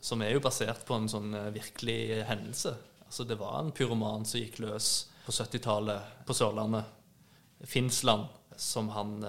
som 0.03 0.21
er 0.21 0.35
jo 0.35 0.43
basert 0.45 0.83
på 0.85 0.99
en 0.99 1.09
sånn 1.09 1.33
eh, 1.33 1.49
virkelig 1.55 2.21
hendelse. 2.29 2.75
Altså 3.07 3.25
Det 3.25 3.39
var 3.41 3.61
en 3.61 3.73
pyroman 3.73 4.27
som 4.29 4.43
gikk 4.43 4.61
løs 4.61 5.09
på 5.25 5.33
70-tallet 5.33 6.27
på 6.27 6.37
Sørlandet. 6.37 6.85
Finnsland, 7.65 8.27
som 8.59 8.89
han 8.91 9.21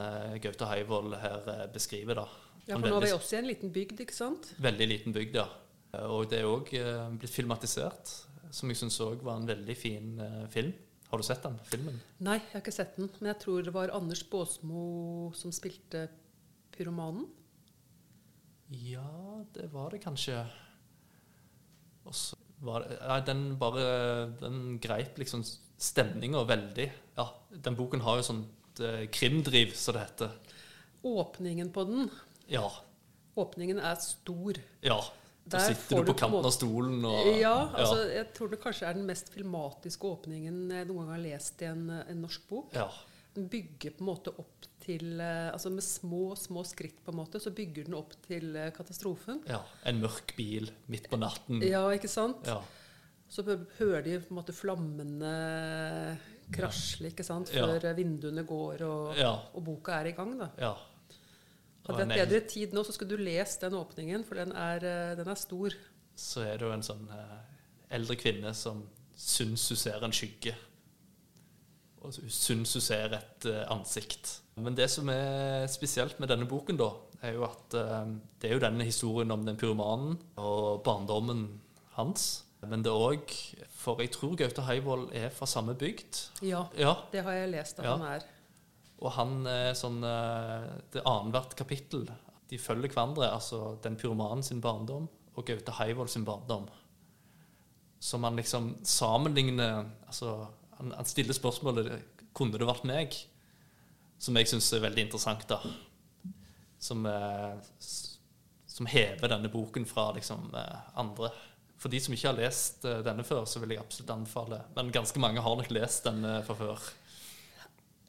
Gaute 0.42 0.66
Heivold 0.66 1.14
her 1.22 1.68
beskriver. 1.72 2.16
da. 2.16 2.28
Ja, 2.66 2.80
for 2.80 2.88
nå 2.88 2.98
er 2.98 3.06
vi 3.06 3.12
også 3.14 3.36
i 3.36 3.40
en 3.40 3.48
liten 3.48 3.72
bygd, 3.72 4.00
ikke 4.02 4.16
sant? 4.16 4.50
veldig 4.58 4.88
liten 4.90 5.14
bygd, 5.14 5.36
ja. 5.38 5.46
Og 6.10 6.26
det 6.32 6.40
er 6.40 6.50
òg 6.50 6.72
blitt 7.20 7.30
filmatisert, 7.32 8.10
som 8.50 8.72
jeg 8.72 8.80
syns 8.80 8.98
òg 9.06 9.22
var 9.22 9.38
en 9.38 9.48
veldig 9.48 9.78
fin 9.78 10.18
film. 10.50 10.74
Har 11.14 11.22
du 11.22 11.26
sett 11.28 11.44
den 11.46 11.60
filmen? 11.70 12.00
Nei, 12.26 12.40
jeg 12.40 12.56
har 12.56 12.62
ikke 12.64 12.72
sett 12.74 12.96
den. 12.98 13.12
Men 13.20 13.30
jeg 13.30 13.42
tror 13.44 13.62
det 13.62 13.74
var 13.76 13.92
Anders 13.94 14.24
Baasmo 14.32 15.30
som 15.38 15.52
spilte 15.54 16.08
pyromanen. 16.74 17.28
Ja, 18.74 19.44
det 19.54 19.68
var 19.70 19.94
det 19.94 20.00
kanskje. 20.02 20.40
Og 22.10 22.16
så 22.18 22.40
var 22.66 22.82
det 22.88 22.98
Nei, 22.98 23.20
den 23.28 23.44
bare 23.62 23.84
Den 24.42 24.80
greip 24.82 25.22
liksom 25.22 25.44
stemninga 25.46 26.42
veldig. 26.50 26.90
Ja, 27.20 27.28
den 27.62 27.78
boken 27.78 28.02
har 28.02 28.18
jo 28.18 28.26
sånt 28.32 28.82
eh, 28.82 29.06
krimdriv, 29.14 29.76
som 29.78 29.94
det 29.94 30.08
heter. 30.08 30.34
Åpningen 31.06 31.70
på 31.76 31.86
den 31.92 32.10
Ja. 32.50 32.66
Åpningen 33.38 33.78
er 33.86 34.02
stor. 34.02 34.58
Ja. 34.82 34.98
Da 35.46 35.60
sitter 35.60 36.00
du 36.00 36.08
på 36.08 36.14
kanten 36.16 36.40
på 36.40 36.48
av 36.48 36.54
stolen 36.56 37.02
og 37.06 37.26
Ja, 37.40 37.56
altså, 37.76 37.98
jeg 38.14 38.30
tror 38.34 38.50
det 38.54 38.62
kanskje 38.64 38.88
er 38.88 38.94
den 38.96 39.06
mest 39.10 39.28
filmatiske 39.34 40.08
åpningen 40.08 40.70
jeg 40.72 40.88
noen 40.88 41.04
gang 41.04 41.10
har 41.18 41.24
lest 41.26 41.62
i 41.62 41.66
en, 41.68 41.90
en 41.90 42.22
norsk 42.24 42.46
bok. 42.50 42.70
ja. 42.78 42.88
Den 43.34 43.48
bygger 43.50 43.96
på 43.98 44.04
en 44.04 44.08
måte 44.12 44.30
opp 44.38 44.68
til 44.84 45.20
eh, 45.20 45.48
Altså 45.50 45.72
med 45.74 45.82
små, 45.82 46.36
små 46.38 46.62
skritt, 46.70 47.00
på 47.04 47.10
en 47.10 47.18
måte, 47.18 47.40
så 47.42 47.50
bygger 47.50 47.88
den 47.88 47.96
opp 47.98 48.14
til 48.28 48.56
eh, 48.56 48.70
katastrofen. 48.76 49.42
ja. 49.50 49.58
En 49.90 50.00
mørk 50.04 50.36
bil 50.38 50.70
midt 50.88 51.10
på 51.10 51.18
natten. 51.18 51.60
Ja, 51.66 51.82
ikke 51.98 52.08
sant? 52.12 52.46
Ja. 52.46 52.60
Så 53.28 53.42
hører 53.80 54.04
de 54.06 54.20
på 54.22 54.30
en 54.30 54.38
måte 54.38 54.54
flammene 54.54 55.34
krasle, 56.54 57.10
ikke 57.10 57.26
sant, 57.26 57.50
før 57.50 57.82
eh, 57.90 57.96
vinduene 57.98 58.44
går 58.46 58.84
og, 58.86 59.18
Ja. 59.18 59.34
og 59.56 59.64
boka 59.66 59.98
er 60.02 60.12
i 60.12 60.16
gang, 60.18 60.36
da. 60.38 60.50
ja. 60.62 60.74
Hadde 61.88 62.06
vi 62.08 62.14
hatt 62.20 62.30
bedre 62.30 62.42
tid 62.48 62.74
nå, 62.74 62.84
så 62.88 62.94
skulle 62.96 63.18
du 63.18 63.24
lest 63.24 63.62
den 63.66 63.74
åpningen, 63.76 64.24
for 64.28 64.40
den 64.40 64.54
er, 64.56 64.84
eh, 64.88 65.16
den 65.20 65.28
er 65.28 65.36
stor. 65.40 65.74
Så 66.16 66.44
er 66.46 66.58
det 66.58 66.68
jo 66.68 66.72
en 66.76 66.86
sånn 66.86 67.08
eh, 67.12 67.40
eldre 67.98 68.16
kvinne 68.16 68.54
som 68.56 68.86
syns 69.16 69.66
hun 69.70 69.78
ser 69.78 70.04
en 70.06 70.14
skygge. 70.16 70.54
Og 72.04 72.14
syns 72.14 72.74
hun 72.76 72.84
ser 72.84 73.14
et 73.16 73.46
eh, 73.48 73.64
ansikt. 73.72 74.40
Men 74.60 74.76
det 74.78 74.90
som 74.92 75.08
er 75.10 75.66
spesielt 75.72 76.20
med 76.22 76.30
denne 76.30 76.46
boken, 76.50 76.78
da, 76.80 76.90
er 77.24 77.38
jo 77.38 77.46
at 77.48 77.76
eh, 77.80 78.16
det 78.42 78.50
er 78.50 78.58
jo 78.58 78.64
denne 78.64 78.88
historien 78.88 79.32
om 79.32 79.46
den 79.48 79.60
pyromanen 79.60 80.18
og 80.38 80.82
barndommen 80.86 81.46
hans. 81.98 82.44
Men 82.64 82.84
det 82.84 82.92
er 82.94 82.96
òg 83.10 83.32
For 83.76 84.00
jeg 84.00 84.14
tror 84.16 84.38
Gaute 84.40 84.64
Heivold 84.64 85.10
er 85.20 85.28
fra 85.36 85.44
samme 85.52 85.74
bygd. 85.76 86.22
Ja, 86.48 86.62
Ja, 86.80 86.94
det 87.12 87.24
har 87.26 87.36
jeg 87.36 87.50
lest 87.52 87.80
at 87.80 87.86
Ja. 87.86 87.98
han 87.98 88.06
er. 88.16 88.24
Og 89.04 89.12
han 89.18 89.44
er 89.50 89.74
sånn 89.76 90.00
eh, 90.08 90.70
Det 90.94 91.02
er 91.02 91.10
annethvert 91.10 91.58
kapittel. 91.60 92.08
De 92.50 92.60
følger 92.62 92.94
hverandre. 92.94 93.30
Altså 93.34 93.76
den 93.84 94.00
pyromanen 94.00 94.46
sin 94.46 94.64
barndom 94.64 95.10
og 95.34 95.48
Gaute 95.48 95.76
Heivold 95.80 96.12
sin 96.14 96.26
barndom. 96.28 96.70
Som 98.04 98.24
han 98.28 98.36
liksom 98.40 98.76
sammenligner 98.84 99.86
Altså, 100.08 100.48
han, 100.78 100.92
han 100.96 101.08
stiller 101.08 101.36
spørsmålet 101.36 101.92
Kunne 102.36 102.60
det 102.60 102.68
vært 102.68 102.88
meg? 102.88 103.16
Som 104.24 104.38
jeg 104.40 104.48
syns 104.48 104.72
er 104.72 104.86
veldig 104.86 105.08
interessant, 105.08 105.44
da. 105.50 105.60
Som, 106.80 107.04
eh, 107.06 107.58
som 108.72 108.88
hever 108.88 109.32
denne 109.32 109.52
boken 109.52 109.84
fra 109.88 110.14
liksom 110.16 110.48
eh, 110.56 110.78
andre. 111.00 111.32
For 111.84 111.92
de 111.92 112.00
som 112.00 112.16
ikke 112.16 112.30
har 112.30 112.38
lest 112.40 112.86
eh, 112.88 113.02
denne 113.04 113.26
før, 113.28 113.44
så 113.50 113.60
vil 113.60 113.76
jeg 113.76 113.84
absolutt 113.84 114.14
anbefale. 114.16 114.62
Men 114.78 114.94
ganske 114.96 115.20
mange 115.20 115.44
har 115.44 115.58
nok 115.60 115.74
lest 115.76 116.08
denne 116.08 116.38
fra 116.48 116.56
før. 116.56 116.88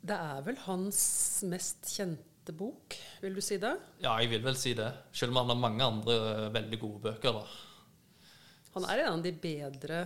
Det 0.04 0.16
er 0.16 0.42
vel 0.44 0.58
hans 0.66 0.98
mest 1.48 1.88
kjente 1.88 2.52
bok, 2.52 2.96
vil 3.22 3.38
du 3.38 3.40
si 3.44 3.56
det? 3.60 3.72
Ja, 4.04 4.18
jeg 4.20 4.34
vil 4.34 4.42
vel 4.44 4.58
si 4.60 4.74
det. 4.76 4.90
Selv 5.16 5.32
om 5.32 5.40
han 5.40 5.54
har 5.54 5.62
mange 5.62 5.86
andre 5.86 6.16
eh, 6.32 6.50
veldig 6.52 6.80
gode 6.82 7.00
bøker. 7.06 7.38
da. 7.38 8.34
Han 8.74 8.84
er 8.90 9.04
en 9.04 9.14
av 9.14 9.24
de 9.24 9.32
bedre 9.32 10.02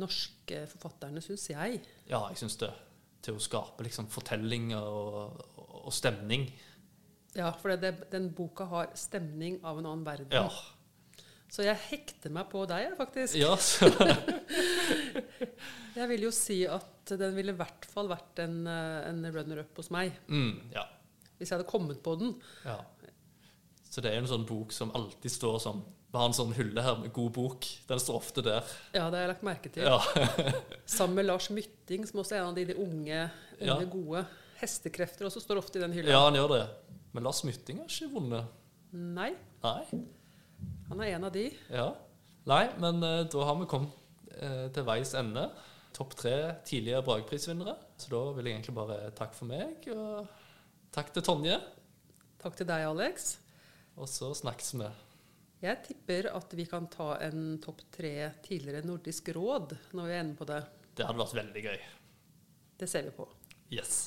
norske 0.00 0.64
forfatterne, 0.70 1.20
syns 1.20 1.50
jeg. 1.50 1.82
Ja, 2.08 2.22
jeg 2.30 2.40
syns 2.40 2.56
det. 2.62 2.70
Til 3.20 3.36
å 3.36 3.42
skape 3.42 3.84
liksom 3.84 4.08
fortellinger 4.08 4.80
og, 4.80 5.42
og 5.84 5.92
stemning. 5.92 6.48
Ja, 7.36 7.50
for 7.60 7.76
det, 7.76 7.92
den 8.10 8.30
boka 8.34 8.64
har 8.70 8.94
stemning 8.98 9.60
av 9.60 9.78
en 9.78 9.90
annen 9.90 10.06
verden. 10.06 10.32
Ja. 10.32 10.48
Så 11.50 11.64
jeg 11.66 11.74
hekter 11.88 12.30
meg 12.30 12.46
på 12.52 12.62
deg, 12.70 12.92
faktisk. 12.98 13.34
ja 13.34 13.56
Jeg 15.98 16.06
vil 16.12 16.22
jo 16.28 16.32
si 16.34 16.60
at 16.70 17.10
den 17.18 17.34
ville 17.34 17.54
i 17.54 17.58
hvert 17.58 17.86
fall 17.90 18.06
vært 18.10 18.38
en, 18.44 18.60
eh, 18.70 19.08
en 19.10 19.24
runner-up 19.34 19.78
hos 19.80 19.90
meg. 19.90 20.12
mm, 20.30 20.70
ja, 20.74 20.84
Hvis 21.38 21.50
jeg 21.50 21.58
hadde 21.58 21.70
kommet 21.70 22.02
på 22.02 22.16
den. 22.20 22.36
ja. 22.64 22.78
Så 23.90 23.98
det 24.00 24.12
er 24.12 24.20
jo 24.20 24.22
en 24.22 24.30
sånn 24.30 24.44
bok 24.46 24.70
som 24.70 24.92
alltid 24.94 25.32
står 25.34 25.56
som 25.58 25.80
Vi 26.12 26.18
har 26.18 26.28
en 26.28 26.34
sånn 26.34 26.52
hylle 26.54 26.82
her 26.82 26.96
med 27.00 27.10
god 27.12 27.32
bok. 27.34 27.66
Den 27.88 27.98
står 27.98 28.14
ofte 28.20 28.42
der. 28.42 28.62
Ja, 28.94 29.08
det 29.10 29.18
har 29.18 29.24
jeg 29.24 29.28
lagt 29.32 29.42
merke 29.46 29.68
til. 29.70 29.82
Ja, 29.82 29.98
Sammen 30.86 31.14
med 31.18 31.26
Lars 31.26 31.50
Mytting, 31.50 32.06
som 32.06 32.20
også 32.22 32.36
er 32.36 32.40
en 32.44 32.52
av 32.52 32.54
de, 32.54 32.64
de 32.70 32.74
unge, 32.78 33.24
unge 33.60 33.86
gode. 33.90 34.22
Hestekrefter 34.62 35.26
også 35.26 35.40
står 35.42 35.58
ofte 35.62 35.78
i 35.78 35.82
den 35.82 35.92
hylla. 35.94 36.10
ja 36.14 36.22
han 36.28 36.34
gjør 36.38 36.54
det. 36.54 36.62
Men 37.14 37.22
Lars 37.26 37.42
Mytting 37.46 37.78
har 37.82 37.86
ikke 37.90 38.10
vunnet. 38.14 38.44
Nei, 38.94 39.32
Nei. 39.62 39.82
Han 40.90 41.02
er 41.02 41.16
en 41.16 41.26
av 41.28 41.34
de. 41.34 41.48
Ja. 41.70 41.88
Nei, 42.50 42.64
men 42.82 43.02
uh, 43.04 43.24
da 43.30 43.44
har 43.46 43.58
vi 43.60 43.68
kommet 43.70 43.94
uh, 44.36 44.66
til 44.74 44.86
veis 44.88 45.14
ende. 45.18 45.46
Topp 45.94 46.16
tre 46.18 46.36
tidligere 46.66 47.04
Brageprisvinnere. 47.06 47.76
Så 48.00 48.10
da 48.12 48.22
vil 48.36 48.48
jeg 48.48 48.58
egentlig 48.58 48.76
bare 48.78 48.98
takke 49.16 49.38
for 49.38 49.50
meg, 49.50 49.86
og 49.94 50.26
takk 50.94 51.12
til 51.14 51.26
Tonje. 51.26 51.60
Takk 52.40 52.56
til 52.58 52.68
deg, 52.68 52.86
Alex. 52.88 53.32
Og 54.00 54.08
så 54.08 54.30
snakkes 54.36 54.74
vi. 54.80 54.90
Jeg 55.60 55.82
tipper 55.84 56.30
at 56.32 56.54
vi 56.56 56.64
kan 56.64 56.86
ta 56.88 57.12
en 57.26 57.58
topp 57.60 57.82
tre 57.92 58.14
tidligere 58.46 58.80
Nordisk 58.88 59.28
råd 59.36 59.74
når 59.92 60.06
vi 60.08 60.14
er 60.14 60.22
inne 60.24 60.38
på 60.38 60.46
det. 60.48 60.62
Det 60.96 61.04
hadde 61.04 61.20
vært 61.20 61.36
veldig 61.36 61.64
gøy. 61.66 61.82
Det 62.80 62.88
ser 62.88 63.04
vi 63.10 63.12
på. 63.18 63.26
Yes. 63.68 63.98